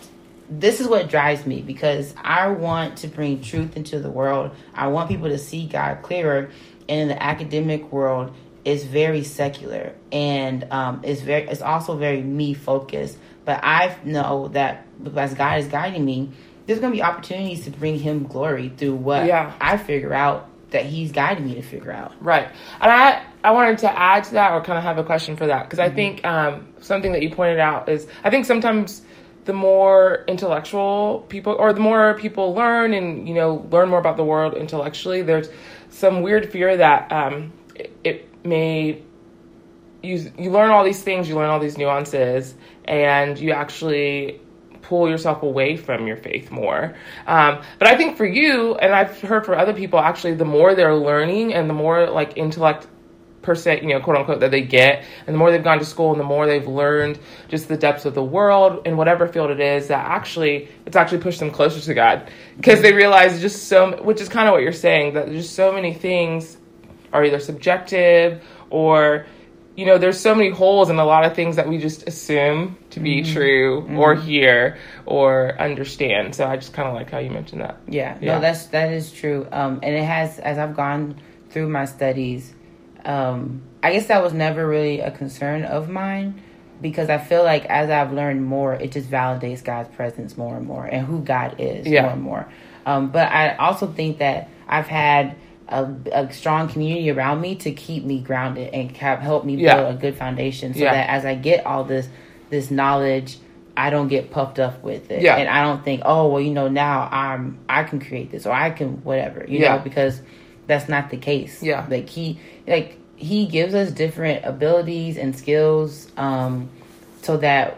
[0.50, 4.52] this is what drives me because I want to bring truth into the world.
[4.74, 6.50] I want people to see God clearer.
[6.88, 8.34] And in the academic world,
[8.66, 13.18] it's very secular and um, it's very it's also very me focused.
[13.46, 16.30] But I know that as God is guiding me,
[16.66, 19.54] there's going to be opportunities to bring Him glory through what Yeah.
[19.60, 22.14] I figure out that He's guiding me to figure out.
[22.22, 22.48] Right.
[22.82, 25.48] And I, I wanted to add to that or kind of have a question for
[25.48, 25.92] that because Mm-hmm.
[25.92, 29.02] I think um, something that you pointed out is I think sometimes
[29.46, 34.18] the more intellectual people or the more people learn and, you know, learn more about
[34.18, 35.50] the world intellectually, there's
[35.90, 39.02] some weird fear that um, it, it may
[40.02, 42.54] you you learn all these things, you learn all these nuances,
[42.86, 44.40] and you actually
[44.84, 46.94] pull yourself away from your faith more.
[47.26, 50.76] Um, but I think for you, and I've heard for other people, actually, the more
[50.76, 52.88] they're learning and the more like intellect
[53.42, 55.86] per se, you know, quote unquote, that they get, and the more they've gone to
[55.86, 57.20] school and the more they've learned
[57.50, 61.20] just the depths of the world in whatever field it is, that actually it's actually
[61.20, 64.62] pushed them closer to God because they realize just so, which is kind of what
[64.62, 66.58] you're saying, that there's just so many things
[67.12, 69.26] are either subjective or
[69.76, 72.78] you know there's so many holes in a lot of things that we just assume
[72.92, 77.32] to be true or hear or understand so i just kind of like how you
[77.32, 78.36] mentioned that Yeah, Yeah.
[78.36, 79.48] no, that's that is true.
[79.52, 81.16] Um, and it has, as I've gone
[81.50, 82.54] through my studies,
[83.06, 86.42] um, I guess that was never really a concern of mine
[86.82, 90.66] because I feel like as I've learned more, it just validates God's presence more and
[90.68, 92.04] more and who God is Yeah.
[92.04, 92.48] more and more.
[92.86, 95.36] Um, but I also think that I've had
[95.82, 99.66] a, a strong community around me to keep me grounded and have helped me build
[99.66, 99.88] Yeah.
[99.90, 100.94] a good foundation so Yeah.
[100.94, 102.08] that as I get all this
[102.50, 103.38] this knowledge.
[103.76, 105.36] I don't get puffed up with it, Yeah.
[105.38, 108.52] and I don't think, oh well, you know, now I'm I can create this or
[108.54, 110.22] I can whatever, you know, because
[110.68, 111.64] that's not the case.
[111.64, 111.84] Yeah.
[111.90, 116.70] like he like he gives us different abilities and skills, um,
[117.24, 117.78] so that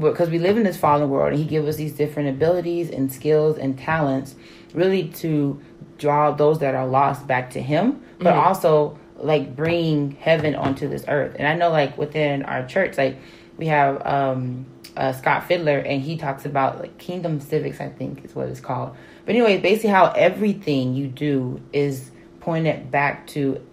[0.00, 3.12] because we live in this fallen world, and he gives us these different abilities and
[3.12, 4.34] skills and talents,
[4.72, 5.60] really to
[5.98, 8.38] draw those that are lost back to him, but Mm-hmm.
[8.46, 11.36] also like bring heaven onto this earth.
[11.38, 13.16] And I know, like within our church, like
[13.56, 17.80] we have um uh, Scott Fiddler, and he talks about like kingdom civics.
[17.80, 18.96] I think is what it's called.
[19.24, 23.64] But anyway, basically, how everything you do is pointed back to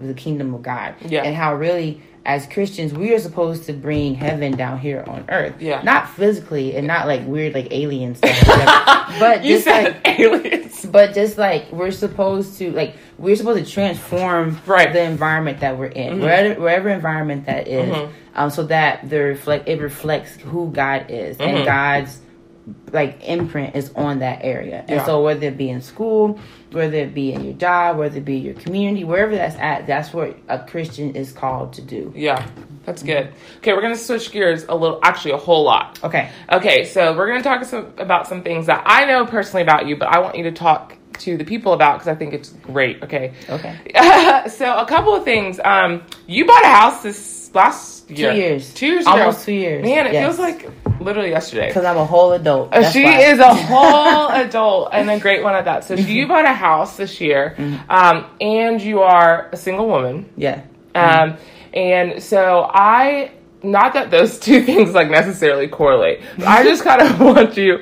[0.00, 1.22] the kingdom of God, Yeah.
[1.22, 2.00] and how really.
[2.28, 5.60] As Christians, we are supposed to bring heaven down here on earth.
[5.60, 5.82] Yeah.
[5.82, 8.38] Not physically and not like weird like alien stuff.
[9.18, 13.64] but you just said like aliens but just like we're supposed to like we're supposed
[13.64, 14.92] to transform Right.
[14.92, 16.22] the environment that we're in mm-hmm.
[16.22, 18.12] wherever, wherever environment that is, mm-hmm.
[18.34, 21.64] um, so that the reflect it reflects who god is and mm-hmm.
[21.64, 22.20] god's
[22.92, 25.06] like imprint is on that area and Yeah.
[25.06, 26.38] so whether it be in school
[26.70, 30.12] whether it be in your job whether it be your community wherever that's at that's
[30.12, 32.46] what a christian is called to do yeah
[32.84, 36.84] that's good okay we're gonna switch gears a little actually a whole lot okay Okay,
[36.84, 39.96] so we're going to talk some, about some things that I know personally about you,
[39.96, 43.02] but I want you to talk to the people about because I think it's great.
[43.02, 43.34] Okay.
[43.48, 43.76] okay
[44.48, 45.60] so a couple of things.
[45.62, 47.18] Um, you bought a house this
[47.54, 48.32] last year.
[48.32, 48.72] years.
[48.74, 49.06] Two years.
[49.06, 49.44] Almost ago.
[49.46, 50.24] two years, Man, it yes.
[50.24, 50.68] feels like
[51.00, 51.68] literally yesterday.
[51.68, 53.20] because i'm a whole adult Uh, That's she why.
[53.20, 55.84] is a whole adult and a great one at that.
[55.84, 57.90] So you bought a house this year, Mm-hmm.
[57.90, 60.28] um, and you are a single woman.
[60.36, 60.62] yeah
[60.94, 61.36] Um,
[61.72, 63.30] and so I,
[63.62, 67.78] not that those two things like necessarily correlate, I just kind of want you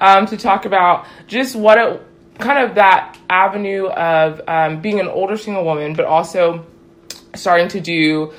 [0.00, 2.02] um, to talk about just what it,
[2.38, 6.66] kind of that avenue of um, being an older single woman, but also
[7.34, 8.32] starting to do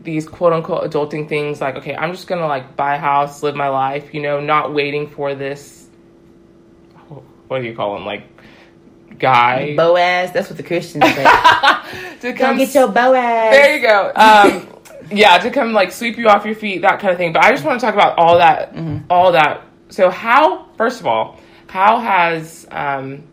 [0.00, 3.54] these quote unquote adulting things like, okay, I'm just gonna like buy a house, live
[3.54, 5.88] my life, you know, not waiting for this,
[7.48, 8.24] what do you call him, like
[9.18, 9.74] guy?
[9.76, 11.24] boaz that's what the christians say
[12.20, 13.52] to come get your Boaz.
[13.52, 14.12] There you go.
[14.20, 14.68] Um,
[15.10, 17.32] yeah, to come like sweep you off your feet, that kind of thing.
[17.32, 18.72] But I just want to talk about all that,
[19.10, 19.64] all that.
[19.88, 20.66] So, how?
[20.76, 23.24] First of all, how has um,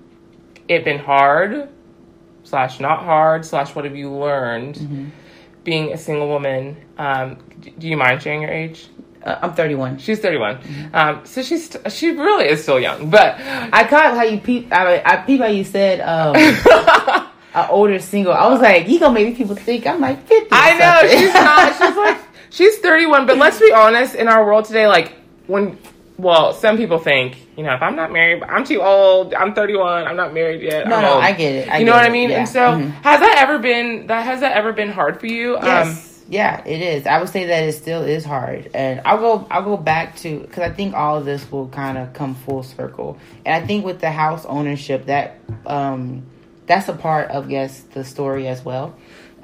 [0.67, 1.69] it been hard,
[2.43, 5.11] slash not hard, slash what have you learned
[5.67, 6.77] being a single woman?
[6.97, 7.39] Um,
[7.77, 8.87] do you mind sharing your age?
[9.21, 9.97] Uh, I'm 31.
[9.97, 10.59] She's 31.
[10.93, 14.71] Um, so she's she really is still young, but I caught how you peep.
[14.71, 16.37] I, I peep how you said um,
[17.53, 18.31] an older single.
[18.31, 20.47] I was like, you gonna make people think I'm like 50.
[20.53, 21.19] I know something.
[21.19, 21.73] she's not.
[21.77, 22.17] She's like
[22.49, 24.15] she's 31, but let's be honest.
[24.15, 25.77] In our world today, like when,
[26.17, 29.33] well, some people think, you know, if I'm not married, I'm too old.
[29.33, 30.05] I'm 31.
[30.07, 30.87] I'm not married yet.
[30.87, 31.23] No, I'm no, old.
[31.23, 31.69] I get it.
[31.69, 32.29] I you know what I mean?
[32.29, 32.39] yeah.
[32.39, 32.91] And so, Mhm.
[33.03, 34.25] has that ever been that?
[34.25, 35.57] Has that ever been hard for you?
[35.57, 36.23] Um, Yes.
[36.29, 37.05] yeah, it is.
[37.07, 39.45] I would say that it still is hard, and I'll go.
[39.51, 42.63] I'll go back to because I think all of this will kind of come full
[42.63, 45.35] circle, and I think with the house ownership that
[45.67, 46.23] um,
[46.65, 48.95] that's a part of yes the story as well.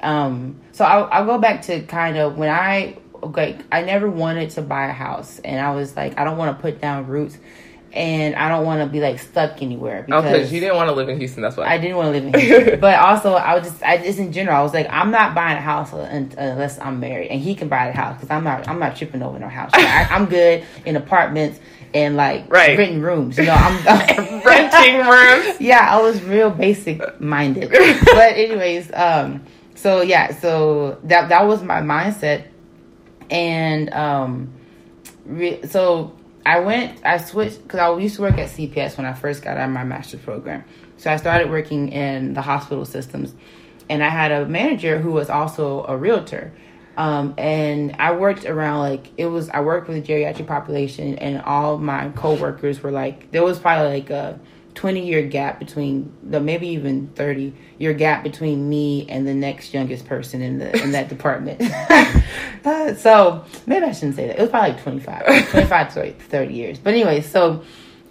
[0.02, 4.50] Um, so I'll, I'll go back to kind of when I okay, I never wanted
[4.50, 7.36] to buy a house, and I was like, I don't want to put down roots,
[7.92, 10.88] and I don't want to be like stuck anywhere Oh, because because you didn't want
[10.88, 11.42] to live in Houston.
[11.42, 11.66] That's why.
[11.66, 12.80] I didn't want to live in Houston.
[12.80, 15.56] but also, I was just, I just in general, I was like, I'm not buying
[15.56, 18.78] a house unless I'm married, and he can buy the house because I'm not, I'm
[18.78, 19.72] not tripping over no house.
[19.72, 21.60] Like, I, I'm good in apartments
[21.94, 22.76] and like Right.
[22.76, 23.38] renting rooms.
[23.38, 23.76] You know, I'm
[24.44, 25.60] renting rooms.
[25.60, 27.70] yeah, I was real basic minded.
[27.70, 29.44] but anyways, um,
[29.76, 32.46] so yeah, so that that was my mindset,
[33.30, 34.52] and um,
[35.24, 39.14] re- so I went, I switched because I used to work at CPS when I
[39.14, 40.64] first got out of my master's program.
[40.96, 43.34] So I started working in the hospital systems,
[43.88, 46.52] and I had a manager who was also a realtor.
[46.96, 49.48] Um, and I worked around like it was.
[49.50, 54.00] I worked with the geriatric population, and all my coworkers were like there was probably
[54.00, 54.38] like a
[54.74, 59.74] twenty year gap between the maybe even thirty year gap between me and the next
[59.74, 61.62] youngest person in the in that department.
[62.64, 64.38] Uh, so maybe I shouldn't say that.
[64.38, 66.78] It was probably like 25, 25 to 30 years.
[66.78, 67.62] But anyway, so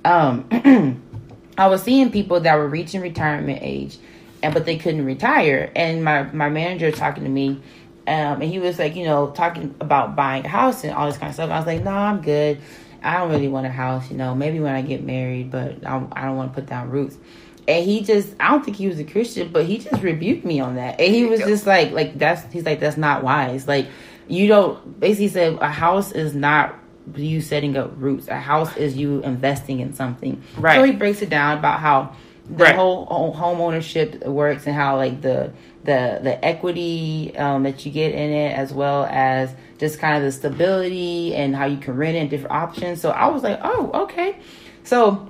[0.06, 0.47] um,
[1.58, 3.97] I was seeing people that were reaching retirement age,
[4.41, 5.71] and but they couldn't retire.
[5.76, 7.62] And my my manager was talking to me,
[8.08, 11.17] um, and he was like, you know, talking about buying a house and all this
[11.17, 11.49] kind of stuff.
[11.49, 12.60] I was like, no, I'm good.
[13.04, 14.34] I don't really want a house, you know.
[14.36, 17.18] Maybe when I get married, but I, I don't want to put down roots.
[17.68, 20.60] And he just, I don't think he was a Christian, but he just rebuked me
[20.60, 21.00] on that.
[21.00, 23.68] And he was just like, like that's, he's like, that's not wise.
[23.68, 23.88] Like,
[24.28, 26.76] you don't, basically said a house is not
[27.16, 28.28] you setting up roots.
[28.28, 30.42] A house is you investing in something.
[30.58, 30.76] Right.
[30.76, 32.16] So he breaks it down about how
[32.50, 32.76] the Right.
[32.76, 35.54] whole ho- home ownership works and how like the
[35.86, 40.24] the the equity um, that you get in it as well as just kind of
[40.24, 43.02] the stability and how you can rent it and different options.
[43.02, 44.38] So I was like, oh, okay.
[44.84, 45.30] So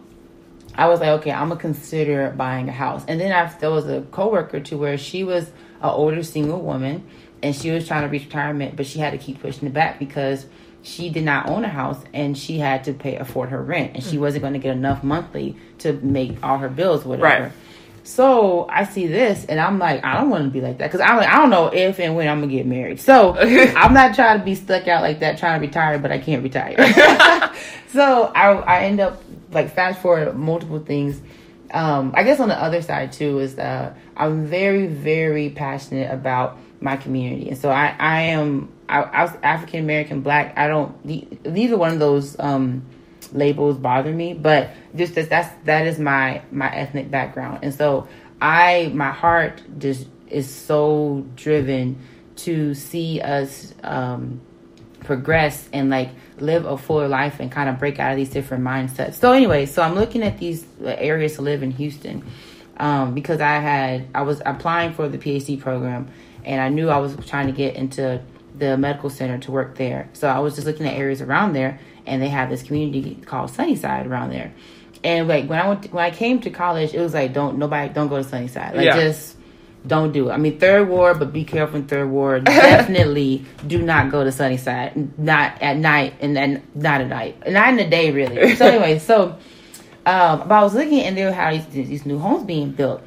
[0.76, 3.04] I was like, okay, I'm gonna consider buying a house.
[3.08, 5.48] And then I, there was a coworker to where she was
[5.82, 7.04] an older single woman,
[7.42, 9.98] and she was trying to reach retirement, but she had to keep pushing it back
[9.98, 10.46] because
[10.84, 14.04] she did not own a house and she had to pay afford her rent, and
[14.04, 14.20] she mm.
[14.20, 17.46] wasn't going to get enough monthly to make all her bills, whatever.
[17.46, 17.52] Right.
[18.06, 21.00] So I see this, and I'm like, I don't want to be like that because
[21.00, 23.00] I'm like, I don't know if and when I'm gonna get married.
[23.00, 26.20] So I'm not trying to be stuck out like that, trying to retire, but I
[26.20, 26.76] can't retire.
[27.88, 31.22] so I I end up like fast forward multiple things.
[31.72, 36.58] Um, I guess on the other side too is that I'm very very passionate about
[36.82, 40.58] my community, and so I I am I, I was African American Black.
[40.58, 42.86] I don't the- these are one of those um,
[43.32, 48.08] labels bother me, but just that that's that is my my ethnic background, and so
[48.42, 52.00] I my heart just is so driven
[52.38, 53.74] to see us.
[53.84, 54.42] Um,
[55.04, 56.10] progress and like
[56.40, 59.16] live a fuller life and kind of break out of these different mindsets.
[59.16, 62.24] So anyway, so I'm looking at these areas to live in Houston
[62.78, 66.08] um, because I had I was applying for the PhD program
[66.44, 68.22] and I knew I was trying to get into
[68.58, 70.10] the medical center to work there.
[70.14, 73.50] So I was just looking at areas around there and they have this community called
[73.50, 74.54] Sunnyside around there.
[75.04, 77.58] And like when I went to, when I came to college, it was like don't
[77.58, 78.76] nobody don't go to Sunnyside.
[78.76, 78.96] Like Yeah.
[78.96, 79.38] just
[79.86, 80.34] don't do it.
[80.34, 82.46] I mean, third ward, but be careful in third ward.
[82.46, 85.20] Definitely do not go to Sunnyside.
[85.20, 88.56] Not at night, and then not at night, not in the day, really.
[88.56, 89.38] So anyway, so
[90.06, 93.02] um, but I was looking, and there were these, these new homes being built,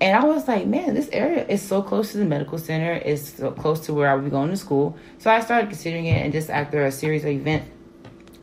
[0.00, 2.92] and I was like, man, this area is so close to the medical center.
[2.92, 4.96] It's so close to where I would be going to school.
[5.18, 7.68] So I started considering it, and just after a series of events,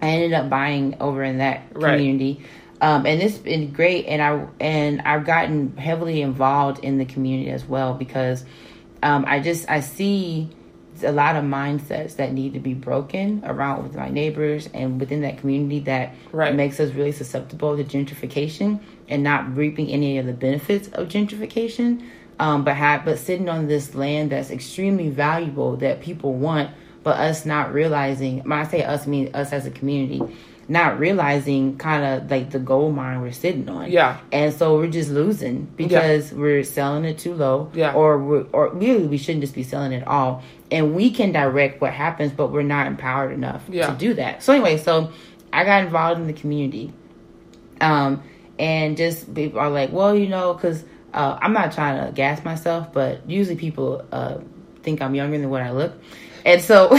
[0.02, 1.92] I ended up buying over in that Right.
[1.98, 2.42] community.
[2.82, 7.52] Um, and it's been great, and I and I've gotten heavily involved in the community
[7.52, 8.44] as well because
[9.04, 10.50] um, I just I see
[11.04, 15.22] a lot of mindsets that need to be broken around with my neighbors and within
[15.22, 16.54] that community that Right.
[16.56, 22.02] makes us really susceptible to gentrification and not reaping any of the benefits of gentrification.
[22.40, 26.72] um, but have but sitting on this land that's extremely valuable that people want,
[27.04, 28.40] but us not realizing.
[28.40, 30.22] When I say us, mean us as a community,
[30.68, 33.92] not realizing kind of like the gold mine we're sitting on.
[33.92, 34.20] Yeah.
[34.32, 37.70] and so we're just losing because we're selling it too low.
[37.74, 37.94] Yeah.
[37.94, 40.44] or we're, or really we shouldn't just be selling it all.
[40.70, 43.88] And we can direct what happens, but we're not empowered enough Yeah.
[43.88, 44.42] to do that.
[44.44, 45.12] So anyway, so
[45.52, 46.94] I got involved in the community
[47.82, 48.24] um,
[48.60, 50.84] and just people are like, well, you know, because
[51.14, 54.38] uh, I'm not trying to gas myself, but usually people uh,
[54.84, 55.94] think I'm younger than what I look,
[56.46, 56.90] and so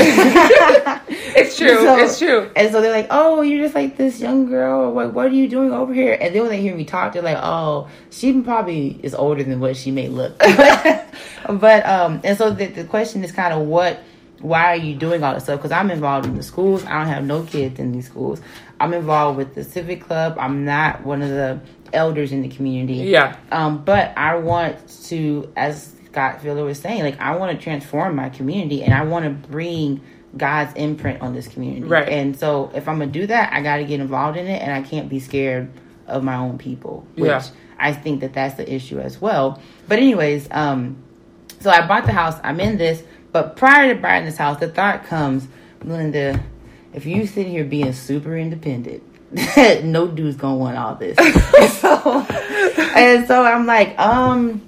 [1.34, 1.76] It's true.
[1.76, 2.50] So- it's true.
[2.56, 4.92] And so they're like, oh, you're just like this young girl.
[4.92, 6.16] What what are you doing over here?
[6.20, 9.60] And then when they hear me talk, they're like, oh, she probably is older than
[9.60, 10.38] what she may look.
[11.48, 14.00] but um, and so the, the question is kind of what.
[14.40, 15.60] Why are you doing all this stuff?
[15.60, 16.84] Because I'm involved in the schools.
[16.84, 18.40] I don't have no kids in these schools.
[18.80, 20.36] I'm involved with the civic club.
[20.36, 21.60] I'm not one of the
[21.92, 22.94] elders in the community.
[23.08, 23.36] Yeah.
[23.52, 28.14] Um, but I want to, as Scott Filler was saying, like I want to transform
[28.16, 30.02] my community and I want to bring
[30.36, 31.86] God's imprint on this community.
[31.86, 32.08] Right.
[32.08, 34.72] And so if I'm gonna do that, I got to get involved in it, and
[34.72, 35.70] I can't be scared
[36.06, 37.06] of my own people.
[37.14, 37.42] Which Yeah.
[37.78, 39.60] I think that that's the issue as well.
[39.88, 40.96] But anyways, um,
[41.60, 42.38] so I bought the house.
[42.44, 45.48] I'm in this, but prior to buying this house, the thought comes,
[45.82, 46.42] Linda,
[46.92, 49.02] if you sit here being super independent,
[49.84, 51.16] no dude's gonna want all this.
[51.18, 52.26] and, so,
[52.96, 54.62] and so I'm like, um,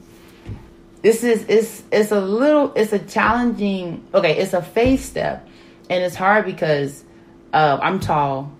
[1.04, 4.02] this is it's it's a little it's a challenging.
[4.14, 5.46] Okay, it's a faith step,
[5.90, 7.04] and it's hard because
[7.52, 8.50] uh, I'm tall.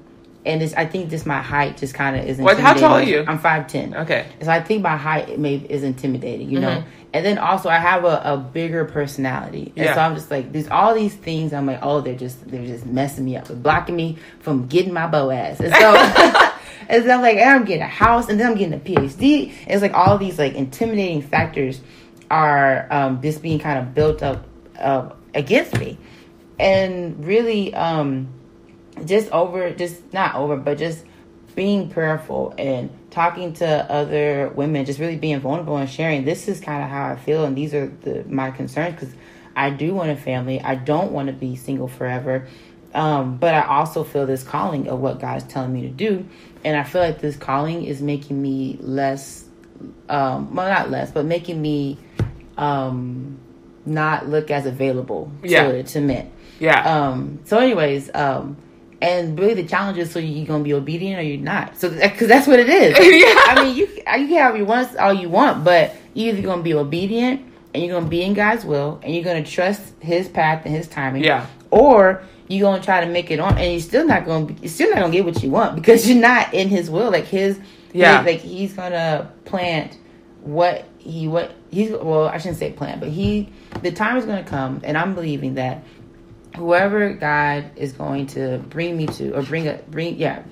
[0.46, 2.36] And it's, I think just my height just kind of is.
[2.36, 3.24] What- how tall are you?
[3.26, 3.96] I'm five ten.
[3.96, 4.26] Okay.
[4.42, 6.68] So I think my height may is intimidating, you know.
[6.80, 6.84] Mhm.
[7.14, 9.94] And then also I have a, a bigger personality, and Yeah.
[9.94, 11.54] so I'm just like there's all these things.
[11.54, 14.92] I'm like, oh, they're just they're just messing me up, they're blocking me from getting
[14.92, 15.60] my Boaz.
[15.60, 15.94] And so,
[16.90, 19.50] and then I'm like, I'm getting a house, and then I'm getting a PhD.
[19.66, 21.80] It's like all these like intimidating factors
[22.30, 24.44] are um, just being kind of built up
[24.78, 25.98] uh, against me,
[26.58, 27.74] and really.
[27.74, 28.28] um
[29.04, 31.04] just over just not over but just
[31.54, 36.24] being prayerful and talking to other women just really being vulnerable and sharing.
[36.24, 39.14] This is kind of how i feel and these are the my concerns because
[39.56, 40.60] i do want a family.
[40.60, 42.46] I don't want to be single forever.
[42.92, 46.26] Um, but i also feel this calling of what god's telling me to do.
[46.64, 49.43] And i feel like this calling is making me less
[50.08, 51.98] um, well not less but making me
[52.56, 53.38] um,
[53.86, 55.64] not look as available Yeah.
[55.72, 56.80] to, to men Yeah.
[57.08, 57.40] um.
[57.44, 58.56] So, anyways, um,
[59.02, 61.76] and really the challenge is so you're gonna be obedient or you're not.
[61.78, 62.96] So, because that's what it is.
[62.98, 63.34] Yeah.
[63.36, 66.62] I mean, you you can have your wants all you want, but you're either gonna
[66.62, 67.42] be obedient
[67.74, 70.86] and you're gonna be in God's will and you're gonna trust His path and His
[70.86, 71.24] timing.
[71.24, 71.46] Yeah.
[71.70, 74.70] Or you're gonna try to make it on, and you're still not gonna be, you're
[74.70, 77.10] still not gonna get what you want because you're not in His will.
[77.10, 77.58] Like His,
[77.94, 78.18] Yeah.
[78.22, 79.98] his- like He's gonna plant
[80.42, 83.48] what he what he's well I shouldn't say plant, but he
[83.82, 85.82] the time is gonna come, and I'm believing that
[86.56, 90.42] whoever God is going to bring me to or bring a bring yeah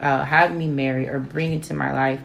[0.00, 2.20] uh, have me marry or bring into my life,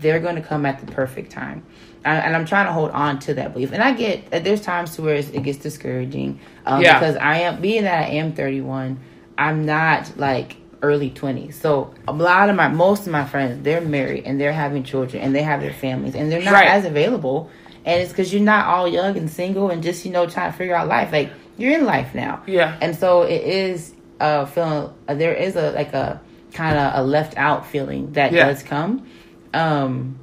[0.00, 1.64] they're going to come at the perfect time.
[2.04, 3.72] And and I'm trying to hold on to that belief.
[3.72, 6.98] And I get uh, there's times to where it gets discouraging um, Yeah.
[6.98, 8.98] because I am being that I am 31.
[9.38, 11.54] I'm not like early 20s.
[11.54, 15.22] So a lot of my most of my friends they're married and they're having children
[15.22, 16.68] and they have their families and they're not Right.
[16.68, 17.50] as available.
[17.84, 20.58] And it's because you're not all young and single and just you know trying to
[20.58, 21.12] figure out life.
[21.12, 22.42] Like you're in life now.
[22.46, 22.76] Yeah.
[22.80, 26.20] And so it is uh feeling uh, there is a like a
[26.52, 28.46] kind of a left out feeling that Yeah.
[28.46, 29.06] does come.
[29.54, 30.18] Um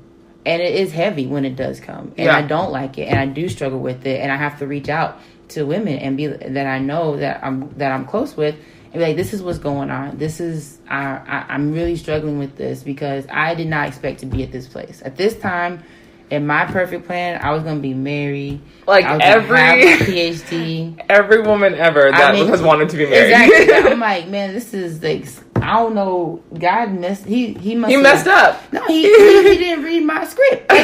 [0.45, 2.13] and it is heavy when it does come.
[2.17, 2.35] And Yeah.
[2.37, 4.89] I don't like it and I do struggle with it and I have to reach
[4.89, 5.19] out
[5.49, 8.55] to women and be that I know that I'm that I'm close with
[8.91, 10.17] and be like this is what's going on.
[10.17, 14.25] This is I, I I'm really struggling with this because I did not expect to
[14.25, 15.01] be at this place.
[15.03, 15.83] At this time
[16.29, 18.61] in my perfect plan, I was gonna be married.
[18.87, 19.57] Like every-
[20.05, 21.05] PhD.
[21.09, 23.31] Every woman ever that I mean, has wanted to be married.
[23.31, 23.91] Exactly.
[23.91, 25.25] I'm like, man, this is like,
[25.61, 26.43] I don't know.
[26.57, 27.25] God messed.
[27.25, 27.89] He he must.
[27.89, 28.61] he have- messed up.
[28.73, 30.71] No, he, he, he didn't read my script.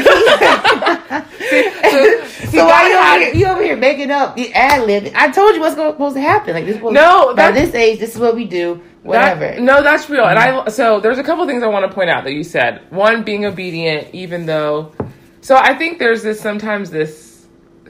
[1.11, 5.11] Like, he- so why you over, here, you over here making up the ad lib?
[5.15, 6.53] I told you what's go- supposed to happen.
[6.53, 6.81] Like this.
[6.81, 8.75] Was, No, by this age, this is what we do.
[8.75, 9.59] That- Whatever.
[9.61, 10.25] no, that's real.
[10.25, 10.69] And I mm-hmm.
[10.69, 12.81] so there's a couple things I want to point out that you said.
[12.91, 14.93] One, being obedient, even though.
[15.41, 17.24] So I think there's this sometimes this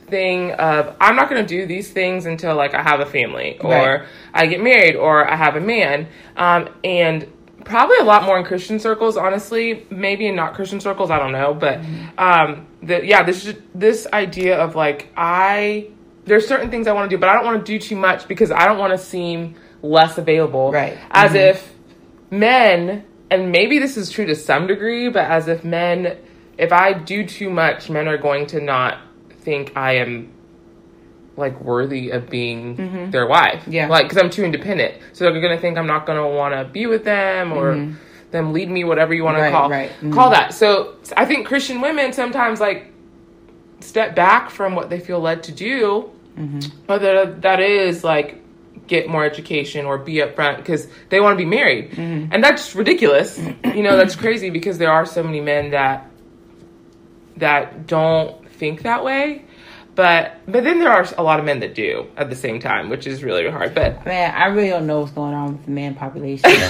[0.08, 3.58] thing of I'm not going to do these things until like I have a family
[3.60, 4.02] or Right.
[4.34, 6.08] I get married or I have a man.
[6.38, 7.28] Um, and
[7.64, 9.86] probably a lot more in Christian circles, honestly.
[9.90, 11.54] Maybe in not Christian circles, I don't know.
[11.54, 11.82] But
[12.18, 15.88] um, the, yeah, this this idea of like I
[16.26, 18.28] there's certain things I want to do, but I don't want to do too much
[18.28, 20.72] because I don't want to seem less available.
[20.72, 20.98] Right.
[21.12, 21.50] As Mhm.
[21.52, 21.74] if
[22.32, 26.18] men, and maybe this is true to some degree, but as if men,
[26.58, 28.98] if I do too much, men are going to not
[29.46, 30.34] think I am
[31.38, 33.62] like worthy of being their wife.
[33.62, 33.72] Mm-hmm.
[33.72, 33.88] Yeah.
[33.88, 35.02] Like, because I'm too independent.
[35.14, 37.94] So they're going to think I'm not going to want to be with them or
[38.32, 39.54] them lead me, whatever you want to Mm-hmm.
[39.54, 39.92] Right, call, right.
[40.02, 40.14] Mhm.
[40.14, 40.54] call that.
[40.54, 42.92] So I think Christian women sometimes like
[43.82, 46.10] step back from what they feel led to do.
[46.38, 46.60] Mm-hmm.
[46.88, 48.42] Whether that is like
[48.88, 51.92] get more education or be upfront because they want to be married.
[51.92, 52.32] Mm-hmm.
[52.34, 53.38] And that's ridiculous.
[53.74, 56.10] you know, that's crazy because there are so many men that
[57.38, 59.44] that don't think that way.
[59.96, 62.90] But but then there are a lot of men that do at the same time,
[62.90, 63.74] which is really hard.
[63.74, 66.50] But Man, I really don't know what's going on with the man population.
[66.50, 66.70] Like,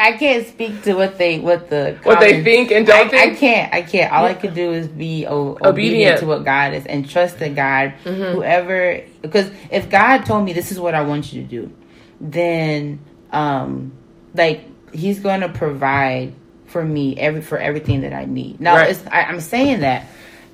[0.00, 3.36] I can't speak to what they what the what they think and don't I, think.
[3.36, 3.74] I can't.
[3.74, 4.10] I can't.
[4.14, 5.66] All I can do is be o- obedient.
[5.66, 6.16] Obedient.
[6.16, 6.20] Mm-hmm.
[6.20, 10.72] to what God is and trust that God, whoever, because if God told me this
[10.72, 11.70] is what I want you to do,
[12.18, 12.98] then,
[13.30, 13.92] um,
[14.34, 14.62] like
[14.94, 16.32] He's going to provide
[16.66, 18.58] for me every for everything that I need.
[18.60, 18.90] Now, Right.
[18.90, 20.06] it's, I, I'm saying that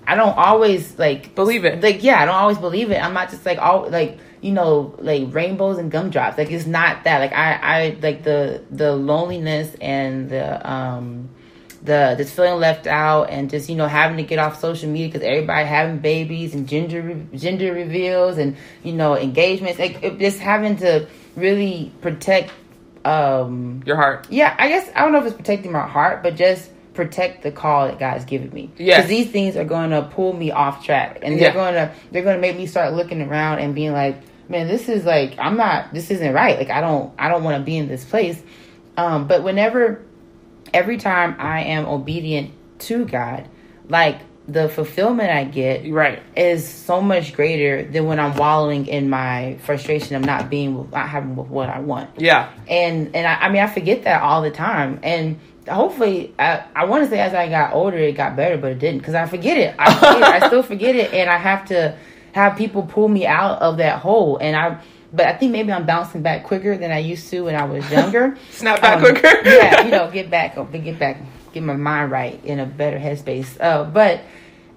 [0.06, 1.82] I don't always like Believe it.
[1.82, 2.96] like yeah, I don't always believe it.
[3.02, 6.36] I'm not just like all like you know like rainbows and gumdrops.
[6.38, 7.18] Like it's not that.
[7.20, 11.28] Like I I like the the loneliness and the um
[11.82, 15.08] the just feeling left out and just you know having to get off social media
[15.08, 19.78] because everybody having babies and gender re- gender reveals and you know engagements.
[19.78, 22.52] Like it, just having to really protect.
[23.04, 24.26] um Your heart.
[24.30, 26.70] yeah, I guess I don't know if it's protecting my heart, but just
[27.04, 28.70] protect the call that God's given me.
[28.76, 28.96] Yeah.
[28.96, 32.22] because these things are going to pull me off track, and they're going to they're
[32.22, 34.16] going to make me start looking around and being like,
[34.48, 36.58] man, this is like I'm not, this isn't right.
[36.58, 38.40] Like I don't I don't want to be in this place.
[38.96, 40.02] Um, but whenever,
[40.74, 43.48] every time I am obedient to God,
[43.88, 46.20] like the fulfillment I get Right.
[46.36, 51.08] is so much greater than when I'm wallowing in my frustration of not being not
[51.08, 52.50] having what I want Yeah.
[52.68, 55.38] and and I, I mean I forget that all the time and
[55.70, 58.78] hopefully I, I want to say as I got older it got better but it
[58.78, 60.42] didn't because I forget it I forget it.
[60.42, 61.96] I still forget it and I have to
[62.32, 64.80] have people pull me out of that hole and I
[65.12, 67.88] but I think maybe I'm bouncing back quicker than I used to when I was
[67.90, 69.40] younger Snap back Um, quicker.
[69.48, 71.18] yeah you know get back get back
[71.52, 74.20] get my mind right in a better headspace uh, but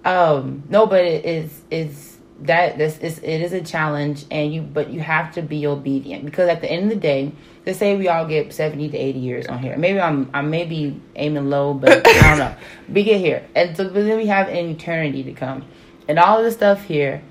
[0.06, 4.62] um no but it is it's that this is it is a challenge and you
[4.62, 7.32] but you have to be obedient because at the end of the day
[7.66, 10.66] let's say we all get 70 to 80 years on here maybe i'm i may
[10.66, 12.56] be aiming low but i don't know
[12.94, 15.64] we get here and so but then we have an eternity to come
[16.08, 17.22] and all of the stuff here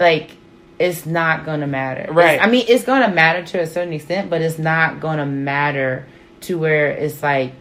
[0.00, 0.32] like
[0.78, 2.40] it's not gonna matter It's- Right.
[2.42, 6.06] i mean it's gonna matter to a certain extent but it's not gonna matter
[6.42, 7.52] to where it's like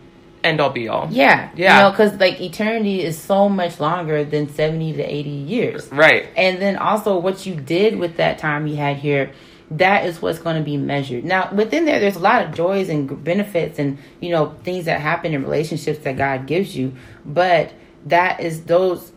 [0.44, 1.08] End all be all.
[1.12, 1.78] yeah Yeah.
[1.78, 6.28] you know because like eternity is so much longer than 70 to 80 years Right.
[6.38, 9.32] and then also what you did with that time you had here
[9.70, 12.88] that is what's going to be measured now within there there's a lot of joys
[12.90, 16.94] and benefits and you know things that happen in relationships that god gives you
[17.26, 17.72] but
[18.06, 19.12] that is those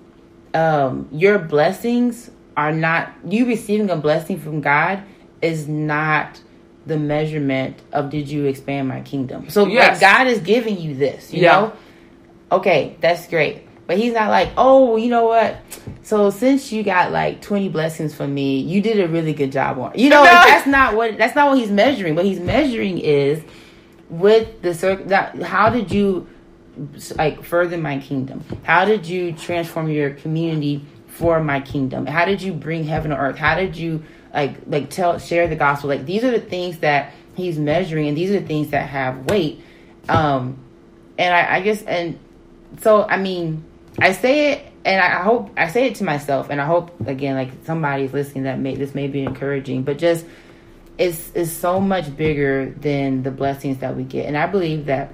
[0.55, 5.03] um your blessings are not you receiving a blessing from god
[5.41, 6.41] is not
[6.85, 11.33] the measurement of did you expand my kingdom so like, god is giving you this
[11.33, 11.53] you Yeah.
[11.61, 11.73] know
[12.53, 13.63] okay, that's great.
[13.87, 15.59] But he's not like, oh, you know what?
[16.11, 19.79] So since you got like twenty blessings from me, you did a really good job
[19.79, 19.93] on.
[19.95, 20.31] You know, No.
[20.31, 22.17] that's not what that's not what he's measuring.
[22.17, 23.41] What he's measuring is
[24.09, 25.07] with the circ.
[25.07, 26.27] That, how did you
[27.15, 28.43] like further my kingdom?
[28.65, 32.07] How did you transform your community for my kingdom?
[32.07, 33.39] How did you bring heaven to earth?
[33.39, 34.03] How did you
[34.35, 35.91] like like tell share the gospel?
[35.91, 39.27] Like these are the things that he's measuring, and these are the things that have
[39.27, 39.63] weight.
[40.09, 40.59] Um,
[41.17, 42.19] and I, I guess and
[42.81, 43.63] so I mean
[44.01, 47.07] I say it and I, I hope I say it to myself and I hope
[47.07, 50.25] again like somebody's listening that may this may be encouraging but just
[50.99, 55.13] it's it's so much bigger than the blessings that we get and I believe that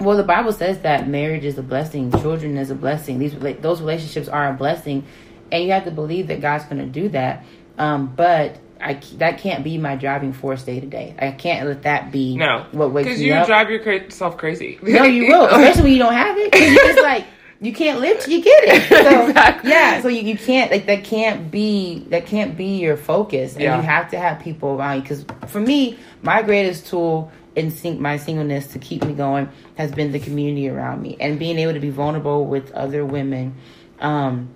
[0.00, 3.80] well the Bible says that marriage is a blessing children is a blessing these those
[3.80, 5.04] relationships are a blessing
[5.52, 7.44] and you have to believe that God's going to do that
[7.78, 11.82] um, but I that can't be my driving force day to day I can't let
[11.82, 12.66] that be No.
[12.72, 14.78] what wakes Because me you up drive yourself crazy.
[14.82, 16.54] no, you will, especially when you don't have it.
[16.54, 17.24] you just like
[17.60, 18.82] you can't live till you get it.
[18.88, 19.70] So, Exactly.
[19.70, 23.62] Yeah, so you, you can't like that can't be that can't be your focus, and
[23.62, 23.76] Yeah.
[23.76, 25.02] you have to have people around you.
[25.02, 29.90] Because for me, my greatest tool in sing- my singleness to keep me going has
[29.92, 33.54] been the community around me and being able to be vulnerable with other women.
[34.00, 34.50] Um,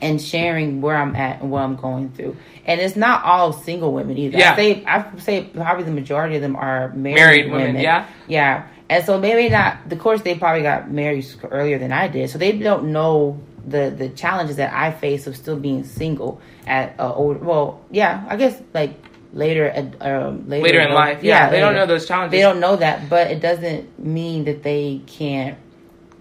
[0.00, 2.36] and sharing where I'm at and what I'm going through.
[2.66, 4.36] And it's not all single women either.
[4.36, 4.54] Yeah.
[4.54, 8.06] I say I say probably the majority of them are married, Married women, yeah.
[8.26, 8.66] Yeah.
[8.92, 12.28] And so maybe not of course they probably got married earlier than I did.
[12.28, 17.00] So they don't know the the challenges that I face of still being single at
[17.00, 18.92] uh, old well, yeah, I guess like
[19.32, 22.32] later at um later, Later in life, yeah, they don't know those challenges.
[22.32, 25.56] They don't know that, but it doesn't mean that they can't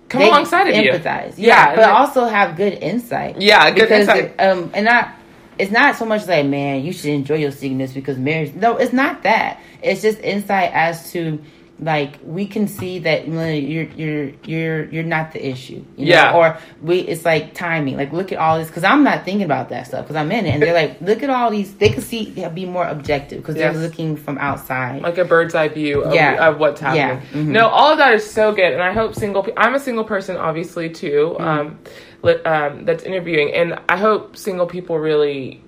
[0.08, 0.92] come alongside of you.
[0.92, 1.34] empathize.
[1.38, 3.42] Yeah, Yeah, but also have good insight.
[3.42, 4.40] Yeah, good because insight.
[4.40, 5.16] um, and not
[5.60, 8.54] it's not so much like man, you should enjoy your singleness because marriage.
[8.56, 9.60] No, it's not that.
[9.84, 11.42] It's just insight as to
[11.82, 15.84] like we can see that you're you're you're you're not the issue.
[15.98, 16.12] You know?
[16.12, 16.34] Yeah.
[16.34, 17.98] Or we it's like timing.
[17.98, 20.46] Like look at all this because I'm not thinking about that stuff because I'm in
[20.46, 21.74] it, and they're like look at all these.
[21.74, 23.74] They can see be more objective because Yes.
[23.74, 25.02] they're looking from outside.
[25.02, 26.48] like a bird's eye view of, Yeah.
[26.50, 27.22] of what's happening.
[27.34, 27.40] Yeah.
[27.42, 27.48] Mhm.
[27.48, 29.42] No, all of that is so good, and I hope single.
[29.44, 31.36] Pe- I'm a single person, obviously too.
[31.40, 31.44] Mm-hmm.
[31.48, 31.80] Um,
[32.22, 35.62] li- um, that's interviewing, and I hope single people really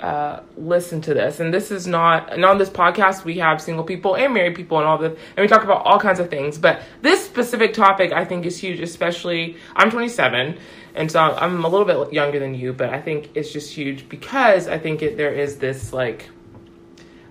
[0.00, 1.40] uh, listen to this.
[1.40, 4.78] And this is not, and on this podcast, we have single people and married people
[4.78, 6.58] and all the, and we talk about all kinds of things.
[6.58, 8.80] But this specific topic, I think, is huge.
[8.80, 10.58] Especially, I'm 27,
[10.94, 14.08] and so I'm a little bit younger than you, but I think it's just huge
[14.08, 16.28] because I think it, there is this like,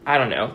[0.06, 0.54] I don't know,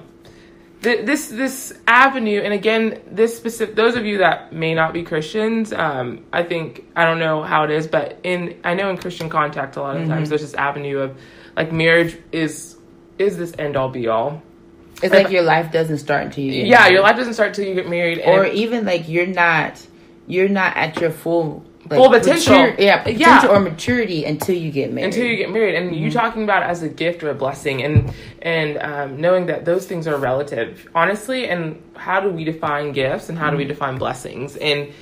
[0.81, 5.03] Th- this this avenue and again this specific those of you that may not be
[5.03, 8.97] christians um i think i don't know how it is but in i know in
[8.97, 11.19] christian contact a lot of times there's this avenue of
[11.59, 12.77] like marriage is
[13.19, 14.41] is this end all be all
[15.03, 16.53] It's like your life doesn't start until you.
[16.53, 16.93] get yeah married.
[16.95, 19.85] your life doesn't start till you get married or even like you're not
[20.27, 22.53] you're not at your full like, Full potential.
[22.55, 23.49] mature- yeah, potential Yeah.
[23.49, 25.07] or maturity until you get married.
[25.07, 27.83] until you get married and you talking about it as a gift or a blessing
[27.83, 32.93] and and um, knowing that those things are relative honestly and how do we define
[32.93, 34.93] gifts and how do we define blessings and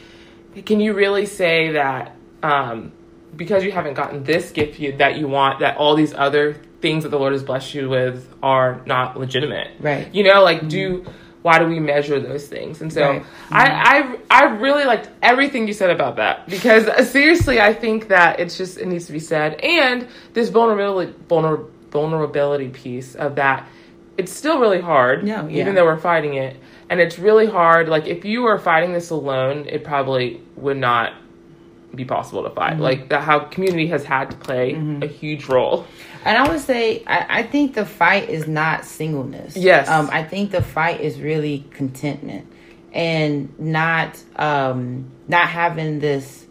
[0.65, 2.93] can you really say that um,
[3.37, 7.03] because you haven't gotten this gift you, that you want that all these other things
[7.05, 9.69] that the lord has blessed you with are not legitimate.
[9.81, 10.13] Right.
[10.15, 11.05] you know like do
[11.43, 12.83] why do we measure those things?
[12.83, 13.25] And so Right.
[13.51, 18.09] I, I i really liked everything you said about that because uh, seriously i think
[18.09, 19.55] that it's just it needs to be said.
[19.61, 23.69] And this vulnerability vulner, vulnerability piece of that
[24.19, 25.61] it's still really hard No, yeah.
[25.61, 26.57] even though we're fighting it.
[26.89, 27.89] And it's really hard.
[27.89, 31.13] Like if you were fighting this alone it probably would not
[31.95, 32.59] be possible to Mm-hmm.
[32.59, 35.87] fight like that how community has had to play a huge role
[36.25, 39.57] And I would say I, I think the fight is not singleness.
[39.57, 39.89] Yes.
[39.89, 42.53] Um, I think the fight is really contentment
[42.93, 46.47] and not um not having this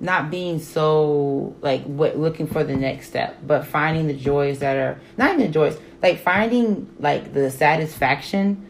[0.00, 4.76] not being so like what looking for the next step, but finding the joys that
[4.76, 8.66] are not even the joys, like finding like the satisfaction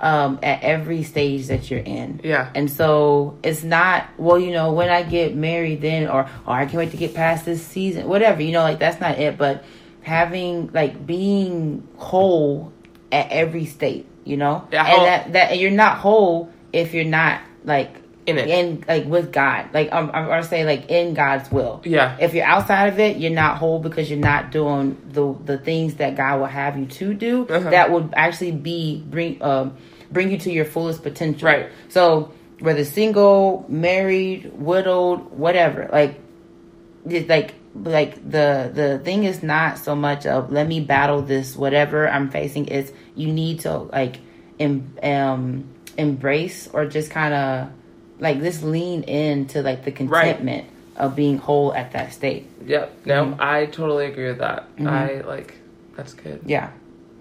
[0.00, 2.20] um at every stage that you're in.
[2.24, 2.50] Yeah.
[2.54, 6.64] And so it's not, well, you know, when I get married then or or I
[6.64, 9.64] can't wait to get past this season, whatever, you know, like that's not it, but
[10.02, 12.72] having like being whole
[13.12, 14.66] at every state, you know?
[14.72, 17.96] Yeah, and that that and you're not whole if you're not like
[18.26, 18.48] In it.
[18.48, 19.68] in like with God.
[19.74, 21.82] Like um, I I say like in God's will.
[21.84, 22.16] Yeah.
[22.20, 25.96] If you're outside of it, you're not whole because you're not doing the the things
[25.96, 27.46] that God will have you to do.
[27.46, 27.70] Uh-huh.
[27.70, 29.76] That would actually be bring um
[30.10, 31.46] bring you to your fullest potential.
[31.46, 31.68] Right.
[31.88, 36.20] So whether single, married, widowed, whatever, like
[37.06, 41.56] it's like like the the thing is not so much of let me battle this
[41.56, 42.66] whatever I'm facing.
[42.68, 44.18] Is you need to like
[44.58, 47.70] em, um embrace or just kind of
[48.18, 52.46] like just lean into like the contentment of being whole at that state.
[52.66, 53.06] Yep.
[53.06, 53.40] No, Mm-hmm.
[53.40, 54.68] I totally agree with that.
[54.84, 55.54] I like
[55.96, 56.42] that's good.
[56.44, 56.70] Yeah.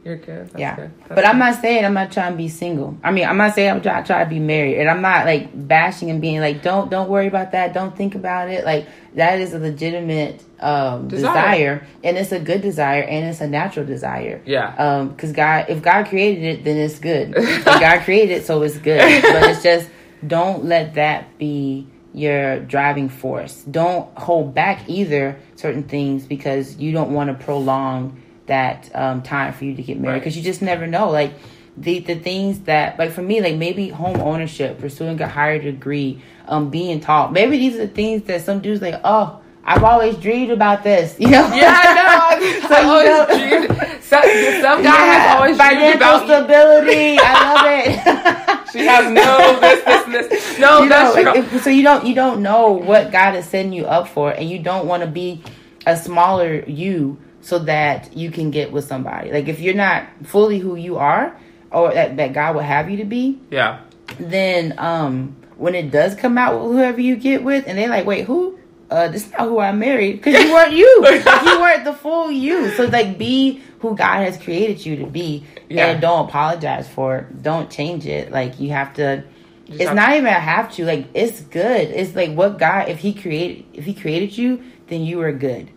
[0.03, 0.49] You're good.
[0.49, 0.75] That's yeah.
[0.75, 0.91] good.
[1.09, 2.97] But I'm not saying I'm not trying to be single.
[3.03, 5.49] I mean, I'm not saying I'm trying, trying to be married, and I'm not like
[5.67, 7.73] bashing and being like, don't don't worry about that.
[7.73, 8.63] Don't think about it.
[8.63, 11.79] Like that is a legitimate um, Desire.
[11.79, 11.87] desire.
[12.03, 14.41] and it's a good desire, and it's a natural desire.
[14.45, 14.73] Yeah.
[14.75, 17.33] Um, because God, if God created it, then it's good.
[17.37, 19.21] if God created it, so it's good.
[19.21, 19.89] But it's just
[20.25, 23.63] don't let that be your driving force.
[23.69, 29.53] Don't hold back either certain things because you don't want to prolong that um, time
[29.53, 30.19] for you to get married Right.
[30.19, 31.09] because you just never know.
[31.09, 31.33] Like
[31.77, 36.21] the the things that like for me, like maybe home ownership, pursuing a higher degree,
[36.47, 37.31] um, being taught.
[37.33, 38.99] Maybe these are the things that some dudes like.
[39.03, 41.15] Oh, I've always dreamed about this.
[41.19, 41.47] You know.
[41.53, 42.67] Yeah, I know.
[42.69, 44.03] So I always know- dreamed.
[44.03, 44.23] Some,
[44.61, 47.17] some guy has always dreamed about stability.
[47.21, 48.69] I love it.
[48.71, 50.59] She has no this, this, this.
[50.59, 51.59] No, you that's know, true.
[51.59, 54.59] so you don't you don't know what God is setting you up for, and you
[54.59, 55.41] don't want to be
[55.87, 57.17] a smaller you
[57.49, 59.31] so that you can get with somebody.
[59.31, 61.35] Like if you're not fully who you are,
[61.71, 63.81] or that, that God would have you to be, yeah.
[64.19, 68.05] then um when it does come out with whoever you get with, and they're like,
[68.05, 68.57] wait, who?
[68.89, 71.01] Uh, this is not who I married because you weren't you.
[71.01, 72.71] Like, you weren't the full you.
[72.71, 75.87] So like, be who God has created you to be, Yeah.
[75.87, 77.43] and don't apologize for it.
[77.43, 78.31] Don't change it.
[78.31, 79.23] Like you have to.
[79.67, 80.85] It's have not even a have to.
[80.85, 81.89] Like it's good.
[81.91, 82.89] It's like what God.
[82.89, 85.69] If He created, if He created you, then you are good.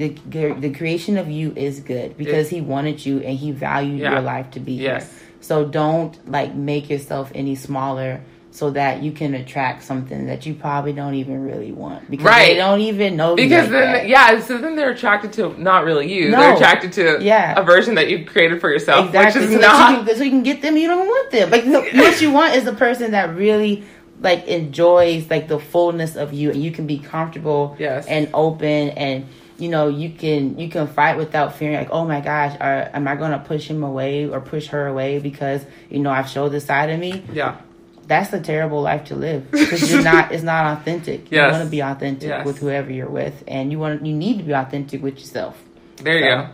[0.00, 4.12] The the creation of you is good because He wanted you and He valued Yeah.
[4.12, 5.02] your life to be Yes.
[5.02, 5.10] here.
[5.42, 8.20] So don't like make yourself any smaller
[8.50, 12.48] so that you can attract something that you probably don't even really want because Right.
[12.48, 14.08] they don't even know you Because like then, that.
[14.08, 16.30] yeah, so then they're attracted to not really you.
[16.30, 16.40] No.
[16.40, 17.54] They're attracted to Yeah.
[17.60, 19.42] a version that you've created for yourself, Exactly.
[19.42, 20.06] which so, is you not.
[20.06, 20.76] can, so you can get them.
[20.78, 21.50] You don't want them.
[21.50, 23.84] Like no, what you want is a person that really
[24.22, 28.06] like enjoys like the fullness of you, and you can be comfortable Yes.
[28.06, 29.26] and open, and
[29.60, 31.76] you know you can you can fight without fearing.
[31.76, 34.86] Like oh my gosh, are, am I going to push him away or push her
[34.86, 37.22] away because you know I've showed this side of me?
[37.32, 37.60] Yeah.
[38.06, 40.32] That's a terrible life to live because you're not.
[40.32, 41.30] It's not authentic.
[41.30, 41.52] You Yes.
[41.52, 42.44] want to be authentic Yes.
[42.46, 45.56] with whoever you're with, and you want you need to be authentic with yourself.
[45.96, 46.48] There you So,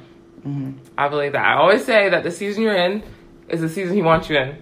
[0.45, 0.73] go.
[0.99, 1.45] I believe that.
[1.45, 3.03] I always say that the season you're in
[3.49, 4.57] is the season he wants you in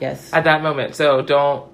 [0.00, 0.30] Yes.
[0.32, 0.94] at that moment.
[0.96, 1.66] So don't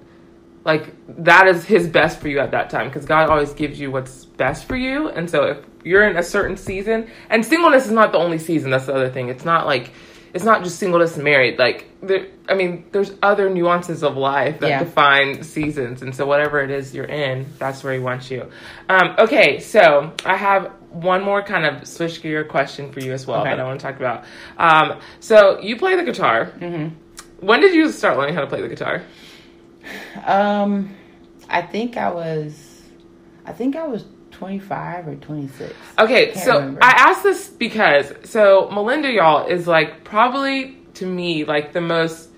[0.67, 0.93] like
[1.23, 4.25] that is his best for you at that time because God always gives you what's
[4.25, 5.07] best for you.
[5.09, 8.69] And so if you're in a certain season, and singleness is not the only season.
[8.69, 9.29] That's the other thing.
[9.29, 9.91] It's not like
[10.33, 11.57] it's not just singleness and married.
[11.57, 14.79] Like there, I mean, there's other nuances of life that Yeah.
[14.83, 16.01] define seasons.
[16.01, 18.45] And so whatever it is you're in, that's where he wants you.
[18.89, 23.25] Um, okay, so I have one more kind of switch gear question for you as
[23.25, 23.51] well Okay.
[23.51, 24.25] that I want to talk about.
[24.57, 26.51] Um, so you play the guitar.
[26.59, 26.91] Mhm.
[27.39, 29.03] When did you start learning how to play the guitar?
[30.25, 30.95] Um,
[31.49, 32.83] I think I was,
[33.45, 35.73] I think I was 25 or 26.
[35.99, 36.83] Okay, Can't so remember.
[36.83, 42.29] I asked this because so Melinda, y'all, is like probably to me like the most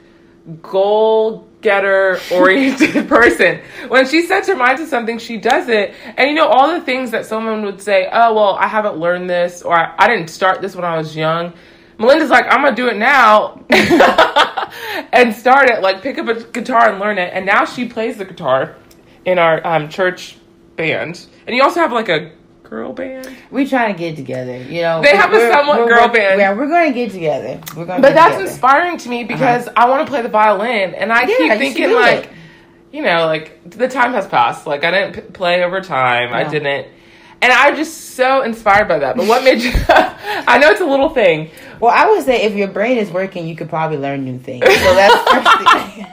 [0.61, 3.59] goal getter oriented person.
[3.89, 5.93] When she sets her mind to something, she does it.
[6.17, 9.29] And you know, all the things that someone would say, oh, well, I haven't learned
[9.29, 11.53] this, or I, I didn't start this when I was young.
[11.97, 13.61] Melinda's like, I'm gonna do it now
[15.11, 17.31] and start it, like pick up a guitar and learn it.
[17.33, 18.75] And now she plays the guitar
[19.25, 20.37] in our um, church
[20.75, 21.25] band.
[21.47, 22.31] And you also have like a
[22.63, 23.27] girl band.
[23.51, 25.01] We trying to get together, you know.
[25.01, 26.39] They have a somewhat girl band.
[26.39, 27.59] Yeah, we're going to get together.
[27.75, 28.01] We're going.
[28.01, 31.37] But that's inspiring to me because I want to play the violin, and I Yeah,
[31.37, 32.29] keep thinking like, it.
[32.91, 34.67] you know, like the time has passed.
[34.67, 36.33] Like I didn't p- play over time.
[36.33, 36.87] I didn't,
[37.41, 39.15] and I'm just so inspired by that.
[39.15, 39.71] But what made you?
[39.89, 41.51] I know it's a little thing.
[41.79, 44.65] Well, I would say if your brain is working, you could probably learn new things.
[44.65, 45.57] So that's first
[45.93, 46.05] thing.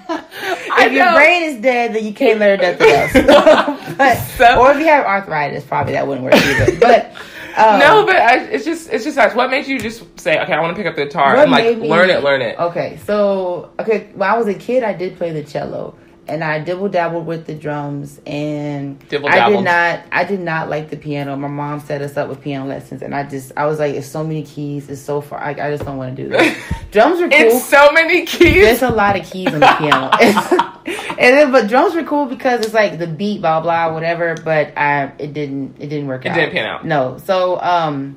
[0.79, 3.13] If your brain is dead, then you can't learn nothing else.
[3.97, 6.79] but, So- or if you have arthritis, probably that wouldn't work either.
[6.79, 7.13] But
[7.57, 9.35] um, no, but I, it's just it's just nice.
[9.35, 11.79] What made you just say, okay, I want to pick up the guitar and like
[11.79, 12.59] me- learn it, learn it?
[12.59, 15.97] Okay, so okay, when I was a kid, I did play the cello,
[16.29, 20.91] and I dibble dabbled with the drums, and I did not, I did not like
[20.91, 21.37] the piano.
[21.37, 24.09] My mom set us up with piano lessons, and I just, I was like, it's
[24.09, 26.85] so many keys, it's so far, I, I just don't want to do that.
[26.91, 27.39] drums are cool.
[27.39, 28.55] It's so many keys.
[28.55, 30.11] There's a lot of keys on the piano,
[31.19, 34.35] and then but drums were cool because it's like the beat, blah blah, whatever.
[34.35, 36.35] But I, it didn't, it didn't work It out.
[36.35, 36.85] didn't pan out.
[36.85, 38.17] No, so um,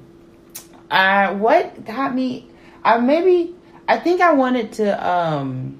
[0.89, 2.49] I what got me?
[2.83, 3.55] I maybe
[3.87, 5.78] I think I wanted to um.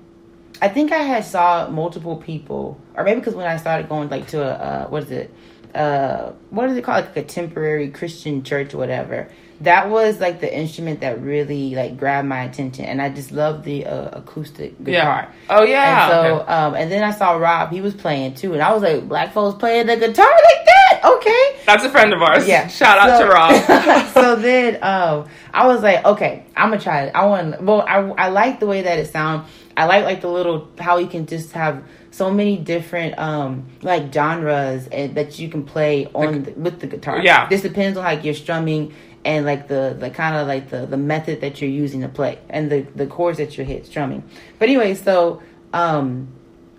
[0.62, 4.28] I think I had saw multiple people, or maybe because when I started going like
[4.30, 5.34] to a uh, what is it,
[5.74, 9.30] uh, what is it called, like a contemporary Christian church or whatever.
[9.62, 13.66] That was like the instrument that really like grabbed my attention, and I just loved
[13.66, 15.28] the uh, acoustic guitar.
[15.30, 15.34] Yeah.
[15.50, 16.04] Oh yeah.
[16.06, 16.52] And so, Okay.
[16.54, 19.34] um, and then I saw Rob; he was playing too, and I was like, "Black
[19.34, 21.02] folks playing the guitar like that?
[21.04, 22.48] Okay." That's a friend of ours.
[22.48, 22.68] Yeah.
[22.80, 24.08] Shout out So- to Rob.
[24.14, 27.12] so then um I was like, okay, I'm gonna try it.
[27.14, 29.50] I want well, I I like the way that it sounds.
[29.80, 34.14] I like like the little how you can just have so many different um like
[34.14, 37.22] genres and that you can play on the, with the guitar.
[37.24, 37.48] Yeah.
[37.48, 40.98] This depends on like your strumming and like the the kind of like the the
[40.98, 44.22] method that you're using to play and the the chords that you hit strumming.
[44.60, 46.28] But anyway, so um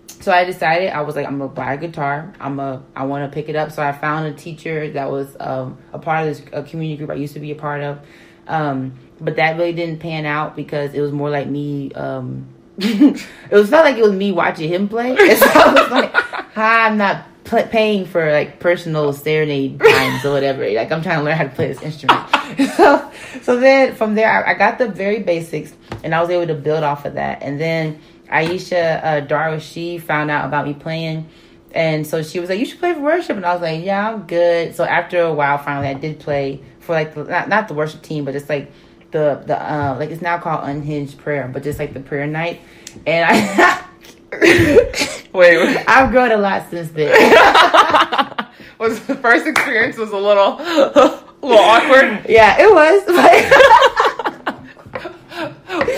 [0.07, 2.31] so I decided I was like I'm gonna buy a guitar.
[2.39, 3.71] I'm a I want to pick it up.
[3.71, 7.09] So I found a teacher that was um, a part of this a community group
[7.09, 7.99] I used to be a part of.
[8.45, 11.91] Um, but that really didn't pan out because it was more like me.
[11.93, 12.47] Um,
[13.51, 15.11] it was not like it was me watching him play.
[15.19, 20.67] I was like, "Hi, I'm not pl- paying for like personal serenade times or whatever.
[20.67, 22.27] Like I'm trying to learn how to play this instrument."
[22.75, 23.11] so
[23.43, 25.73] so then from there I, I got the very basics
[26.03, 27.43] and I was able to build off of that.
[27.43, 31.29] And then Aisha uh, Darwish, she found out about me playing.
[31.73, 34.09] And so she was like, "You should play for worship," and I was like, "Yeah,
[34.09, 37.67] I'm good." So after a while, finally, I did play for like the, not not
[37.67, 38.71] the worship team, but it's like
[39.11, 42.61] the the uh, like it's now called Unhinged Prayer, but just like the prayer night.
[43.05, 43.85] And I
[45.33, 45.83] Wait, wait.
[45.87, 47.11] I've grown a lot since then.
[48.79, 52.25] was the first experience was a little, a little awkward.
[52.27, 53.77] yeah, it was.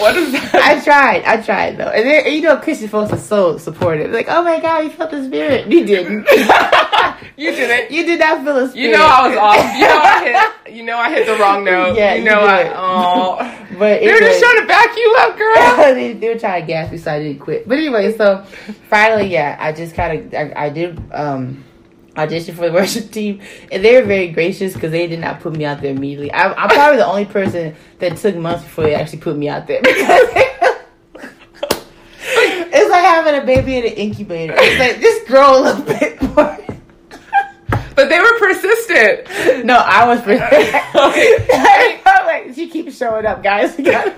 [0.04, 0.54] What is that?
[0.56, 4.12] I tried, I tried though, and then, you know, Christian folks are so supportive.
[4.12, 5.72] Like, oh my God, you felt the spirit.
[5.72, 6.28] You didn't.
[7.36, 7.90] You didn't.
[7.90, 8.86] you did not feel a spirit.
[8.86, 9.76] You know I was off.
[9.76, 10.76] You know I hit.
[10.76, 11.96] You know I hit the wrong note.
[11.96, 12.64] Yeah, you you know I.
[12.64, 12.74] did.
[12.76, 13.60] Oh.
[13.74, 15.56] But They're just trying to back you up, girl.
[15.96, 17.68] they, they were trying to gas me, so I didn't quit.
[17.68, 18.46] But anyway, so
[18.88, 21.64] finally, yeah, I just kind of I, I did um
[22.18, 23.42] audition for the worship team,
[23.72, 26.32] and they were very gracious because they did not put me out there immediately.
[26.32, 29.68] I, I'm probably the only person that took months before they actually put me out
[29.68, 29.82] there.
[32.76, 34.56] It's like having a baby in an incubator.
[34.58, 36.58] It's like just grow a little bit more.
[37.96, 39.66] But they were persistent.
[39.66, 42.04] No, I was persistent.
[42.26, 43.78] Like, she keeps showing up, guys.
[43.78, 44.16] We got,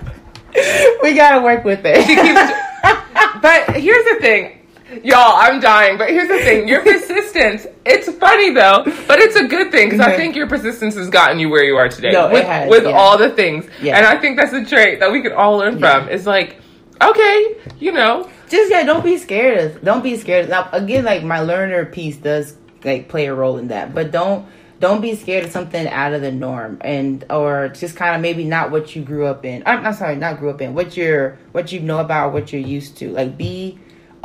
[1.02, 2.06] we got to work with it.
[2.06, 3.42] She keeps.
[3.42, 4.65] But here's the thing.
[5.04, 6.68] Y'all, I'm dying, but here's the thing.
[6.68, 10.16] Your persistence, it's funny though, but it's a good thing because I Mhm.
[10.16, 12.10] think your persistence has gotten you where you are today.
[12.12, 12.90] No, it with, has, with yeah.
[12.92, 13.66] all the things.
[13.82, 13.96] Yeah.
[13.96, 16.00] And I think that's a trait that we can all learn Yeah.
[16.00, 16.08] from.
[16.08, 16.56] Is like,
[17.02, 19.58] okay, you know, Just yeah, don't be scared.
[19.76, 20.48] Of, don't be scared.
[20.48, 24.46] Now again, like my learner piece does like play a role in that, but don't
[24.78, 28.44] don't be scared of something out of the norm and or just kind of maybe
[28.44, 29.62] not what you grew up in.
[29.66, 30.74] I'm, I'm sorry, not grew up in.
[30.74, 33.10] What you're what you know about, what you're used to.
[33.10, 33.78] Like be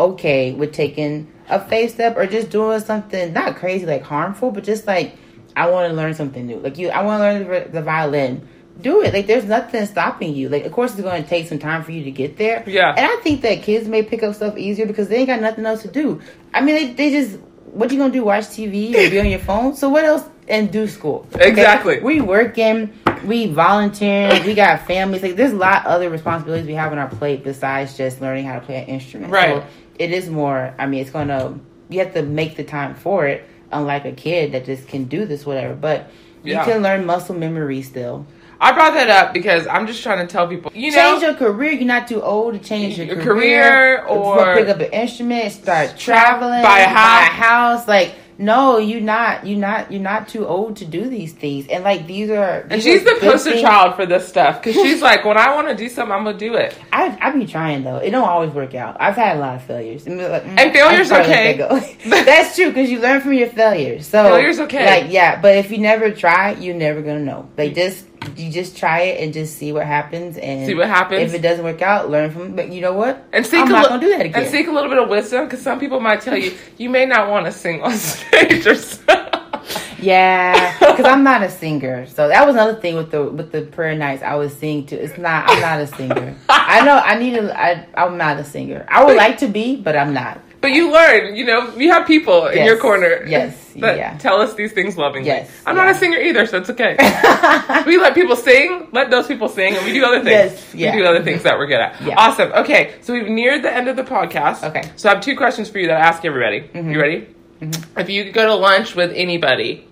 [0.10, 4.64] okay with taking a face step or just doing something not crazy like harmful, but
[4.64, 5.16] just like
[5.56, 6.58] I want to learn something new.
[6.58, 8.48] Like you, I want to learn the, the violin.
[8.80, 9.14] Do it.
[9.14, 10.50] Like there's nothing stopping you.
[10.50, 12.64] Like of course it's going to take some time for you to get there.
[12.66, 12.90] Yeah.
[12.90, 15.66] And I think that kids may pick up stuff easier because they ain't got nothing
[15.66, 16.22] else to do.
[16.54, 17.38] I mean, they, they just
[17.72, 18.24] what you gonna do?
[18.24, 19.76] Watch TV or be on your phone?
[19.76, 20.28] So what else?
[20.48, 21.26] And do school.
[21.34, 21.48] Okay?
[21.48, 22.00] Exactly.
[22.02, 22.94] We working.
[23.24, 24.46] We volunteering.
[24.46, 25.22] We got families.
[25.22, 28.60] Like there's a lot other responsibilities we have on our plate besides just learning how
[28.60, 29.32] to play an instrument.
[29.32, 29.62] Right.
[29.62, 29.68] So
[30.00, 30.74] it is more.
[30.78, 31.60] I mean, it's gonna.
[31.90, 33.46] You have to make the time for it.
[33.72, 36.10] Unlike a kid that just can do this whatever, but
[36.44, 36.60] Yeah.
[36.66, 38.26] you can learn muscle memory still.
[38.60, 41.34] I brought that up because I'm just trying to tell people, you know, change your
[41.34, 41.72] career.
[41.72, 45.52] You're not too old to change your, Your career, career or- pick up an instrument,
[45.54, 47.88] start traveling, Buy a buy a house.
[47.88, 49.46] Like no, you're not.
[49.46, 49.92] You're not.
[49.92, 51.68] You're not too old to do these things.
[51.68, 52.68] And like these are.
[52.70, 53.62] and she's are the poster things.
[53.62, 56.38] child for this stuff because she's like, when I want to do something, I'm gonna
[56.38, 56.78] do it.
[56.92, 57.98] I I be trying though.
[57.98, 58.98] It don't always work out.
[59.00, 60.08] I've had a lot of failures.
[60.08, 61.58] And, like, mm, And failure's okay.
[61.58, 62.10] let that go.
[62.26, 64.08] That's true because you learn from your failures.
[64.08, 65.02] So Failure's okay.
[65.02, 67.50] Like yeah, but if you never try, you're never gonna know.
[67.58, 68.06] Like just
[68.36, 71.22] you just try it and just see what happens and See what happens.
[71.22, 72.56] If it doesn't work out, learn from.
[72.56, 73.26] But you know what?
[73.34, 74.44] And seek I'm a not li- gonna do that again.
[74.44, 77.06] And seek a little bit of wisdom because some people might tell you you may
[77.06, 79.18] not want to sing on stage or something.
[80.00, 82.08] Yeah, because I'm not a singer.
[82.08, 84.96] So that was another thing with the with the prayer nights I was singing to.
[84.96, 85.50] It's not.
[85.50, 86.36] I'm not a singer.
[86.50, 86.98] I know.
[86.98, 87.60] I need to.
[87.60, 88.86] I, I'm not a singer.
[88.90, 90.42] I would like to be, but I'm not.
[90.62, 93.26] But you learn, you know, you have people in your corner.
[93.26, 94.18] Yes, That yeah.
[94.18, 95.28] tell us these things lovingly.
[95.28, 96.96] Yes, I'm not a singer either, so it's okay.
[97.88, 100.30] we let people sing, let those people sing, and we do other things.
[100.30, 100.96] Yes, yeah.
[100.96, 102.00] We do other things that we're good at.
[102.02, 102.16] Yeah.
[102.18, 102.52] Awesome.
[102.52, 104.64] Okay, so we've neared the end of the podcast.
[104.70, 104.82] Okay.
[104.82, 104.98] Mm-hmm.
[104.98, 106.70] So I have two questions for you that I ask everybody.
[106.74, 107.28] You ready?
[107.98, 109.88] If you could go to lunch with anybody,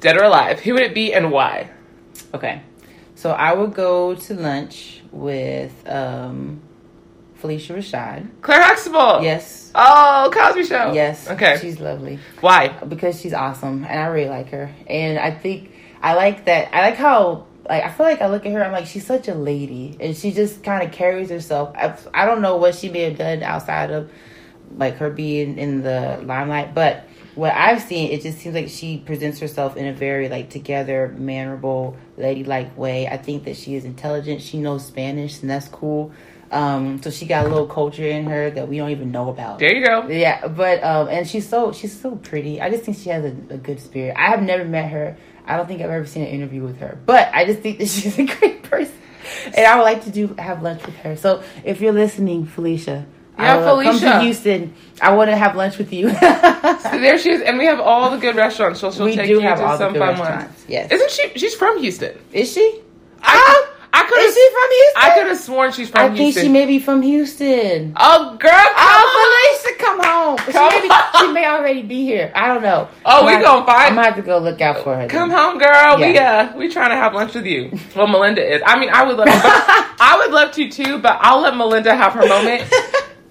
[0.00, 1.70] dead or alive, who would it be and why?
[2.34, 2.62] Okay.
[3.14, 6.60] So I would go to lunch with um,
[7.40, 8.28] Phylicia Rashad.
[8.42, 9.22] Claire Huxtable.
[9.22, 9.70] Yes.
[9.74, 10.92] Oh, Cosby Show.
[10.92, 11.28] Yes.
[11.28, 11.58] Okay.
[11.60, 12.18] She's lovely.
[12.40, 12.68] why?
[12.68, 14.74] because she's awesome and I really like her.
[14.86, 15.72] And I think
[16.02, 16.74] I like that.
[16.74, 18.64] I like how like I feel like I look at her.
[18.64, 21.74] I'm like she's such a lady, and she just kind of carries herself.
[21.76, 24.10] I, I don't know what she may have done outside of
[24.76, 28.98] like her being in the limelight, but what I've seen, it just seems like she
[28.98, 33.06] presents herself in a very like together, mannerable, ladylike way.
[33.06, 34.40] I think that she is intelligent.
[34.40, 36.12] She knows Spanish, and that's cool.
[36.50, 39.58] Um, so she got a little culture in her that we don't even know about.
[39.58, 40.06] There you go.
[40.08, 42.60] Yeah, but um, and she's so she's so pretty.
[42.60, 44.14] I just think she has a, a good spirit.
[44.16, 45.16] I have never met her.
[45.46, 47.88] I don't think I've ever seen an interview with her, but I just think that
[47.88, 48.94] she's a great person,
[49.56, 51.16] and I would like to do have lunch with her.
[51.16, 53.04] So if you're listening, Phylicia,
[53.38, 54.18] Yeah, I will come Phylicia.
[54.18, 54.74] to Houston.
[55.02, 56.10] I want to have lunch with you.
[56.10, 56.16] So
[57.00, 58.80] there she is, and we have all the good restaurants.
[58.80, 60.64] So she'll we take do you have to some fun ones.
[60.68, 61.38] Yes, Isn't she?
[61.38, 62.16] She's from Houston.
[62.32, 62.80] is she?
[63.22, 63.66] I,
[63.98, 64.34] I could Is have.
[64.34, 65.02] she from Houston?
[65.02, 66.26] I could have sworn she's from Houston.
[66.26, 67.94] I think she may be from Houston.
[67.96, 70.38] oh, girl, come Oh, Phylicia, come home.
[70.46, 72.30] She Come may, be, she may already be here.
[72.34, 72.88] I don't know.
[73.04, 75.00] Oh, I'm we gonna- gonna find- I'm gonna have to go look out for her.
[75.00, 75.08] then.
[75.08, 75.96] Come home, girl.
[75.98, 76.50] We Yeah.
[76.54, 77.70] uh, we trying to have lunch with you.
[77.94, 78.60] Well, Melinda is.
[78.66, 79.28] I mean, I would love.
[79.30, 82.70] I would love to too, but I'll let Melinda have her moment,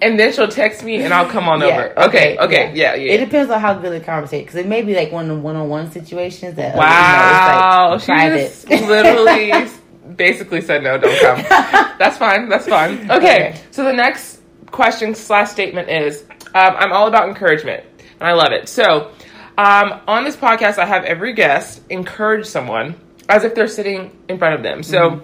[0.02, 1.92] and then she'll text me, and I'll come on over.
[2.06, 3.12] Okay, okay, yeah, yeah.
[3.12, 5.54] It depends on how good the conversation, because it may be like one of one
[5.56, 8.38] on one situations that uh, Wow, you know, it's like she private.
[8.68, 9.52] just literally
[10.16, 11.38] basically said no, don't come.
[11.98, 12.48] That's fine.
[12.48, 13.10] That's fine.
[13.10, 13.16] Okay,
[13.50, 13.60] Okay.
[13.70, 14.40] so the next
[14.70, 16.22] question slash statement is:
[16.54, 17.84] um, I'm all about encouragement,
[18.20, 18.68] and I love it.
[18.68, 19.12] So,
[19.58, 22.94] um, on this podcast, I have every guest encourage someone
[23.28, 24.82] as if they're sitting in front of them.
[24.82, 25.22] So.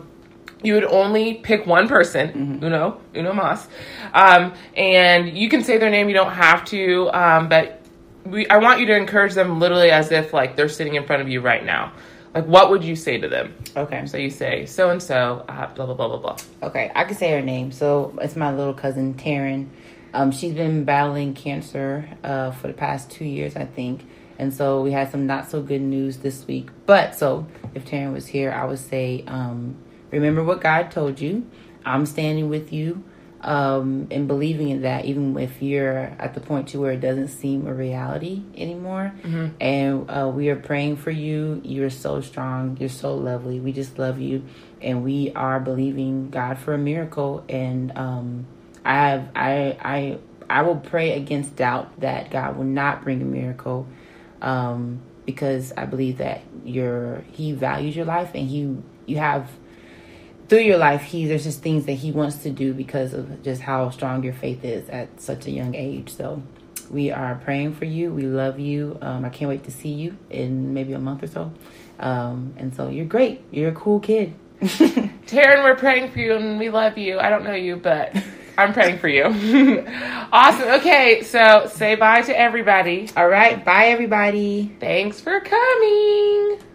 [0.65, 3.67] You would only pick one person, Uno, Uno Mas,
[4.15, 6.07] um, and you can say their name.
[6.09, 7.81] You don't have to, um, but
[8.25, 11.21] we, I want you to encourage them literally as if like they're sitting in front
[11.21, 11.91] of you right now.
[12.35, 13.55] Like, what would you say to them?
[13.77, 14.07] Okay.
[14.07, 16.37] So you say so and so, blah blah blah blah blah.
[16.63, 17.73] Okay, I can say her name.
[17.73, 19.69] So it's my little cousin Taryn.
[20.15, 24.07] Um, she's been battling cancer uh, for the past two years, I think.
[24.39, 26.69] And so we had some not so good news this week.
[26.87, 29.77] But so if Taryn was here, I would say, um,
[30.11, 31.47] remember what God told you.
[31.85, 33.05] I'm standing with you
[33.43, 37.29] um, and believing in that, even if you're at the point to where it doesn't
[37.29, 39.13] seem a reality anymore.
[39.61, 41.61] And uh, we are praying for you.
[41.65, 42.77] You're so strong.
[42.79, 43.59] You're so lovely.
[43.61, 44.45] We just love you,
[44.81, 47.45] and we are believing God for a miracle.
[47.49, 48.47] And um,
[48.85, 50.19] I have I I
[50.49, 53.87] I will pray against doubt that God will not bring a miracle,
[54.41, 58.77] um, because I believe that you're He values your life and He
[59.07, 59.51] you have
[60.53, 63.63] through your life, he there's just things that he wants to do because of just
[63.63, 66.15] how strong your faith is at such a young age.
[66.15, 66.43] So
[66.91, 68.13] we are praying for you.
[68.13, 68.99] We love you.
[69.01, 71.51] Um, I can't wait to see you in maybe a month or so.
[71.99, 73.43] Um, and so you're great.
[73.51, 74.35] You're a cool kid.
[74.61, 77.19] Taryn, we're praying for you and we love you.
[77.19, 78.15] I don't know you, but
[78.59, 79.25] I'm praying for you.
[80.33, 80.69] awesome.
[80.69, 83.09] Okay, so say bye to everybody.
[83.17, 83.65] All right.
[83.65, 84.77] Bye, everybody.
[84.81, 86.72] Thanks for coming.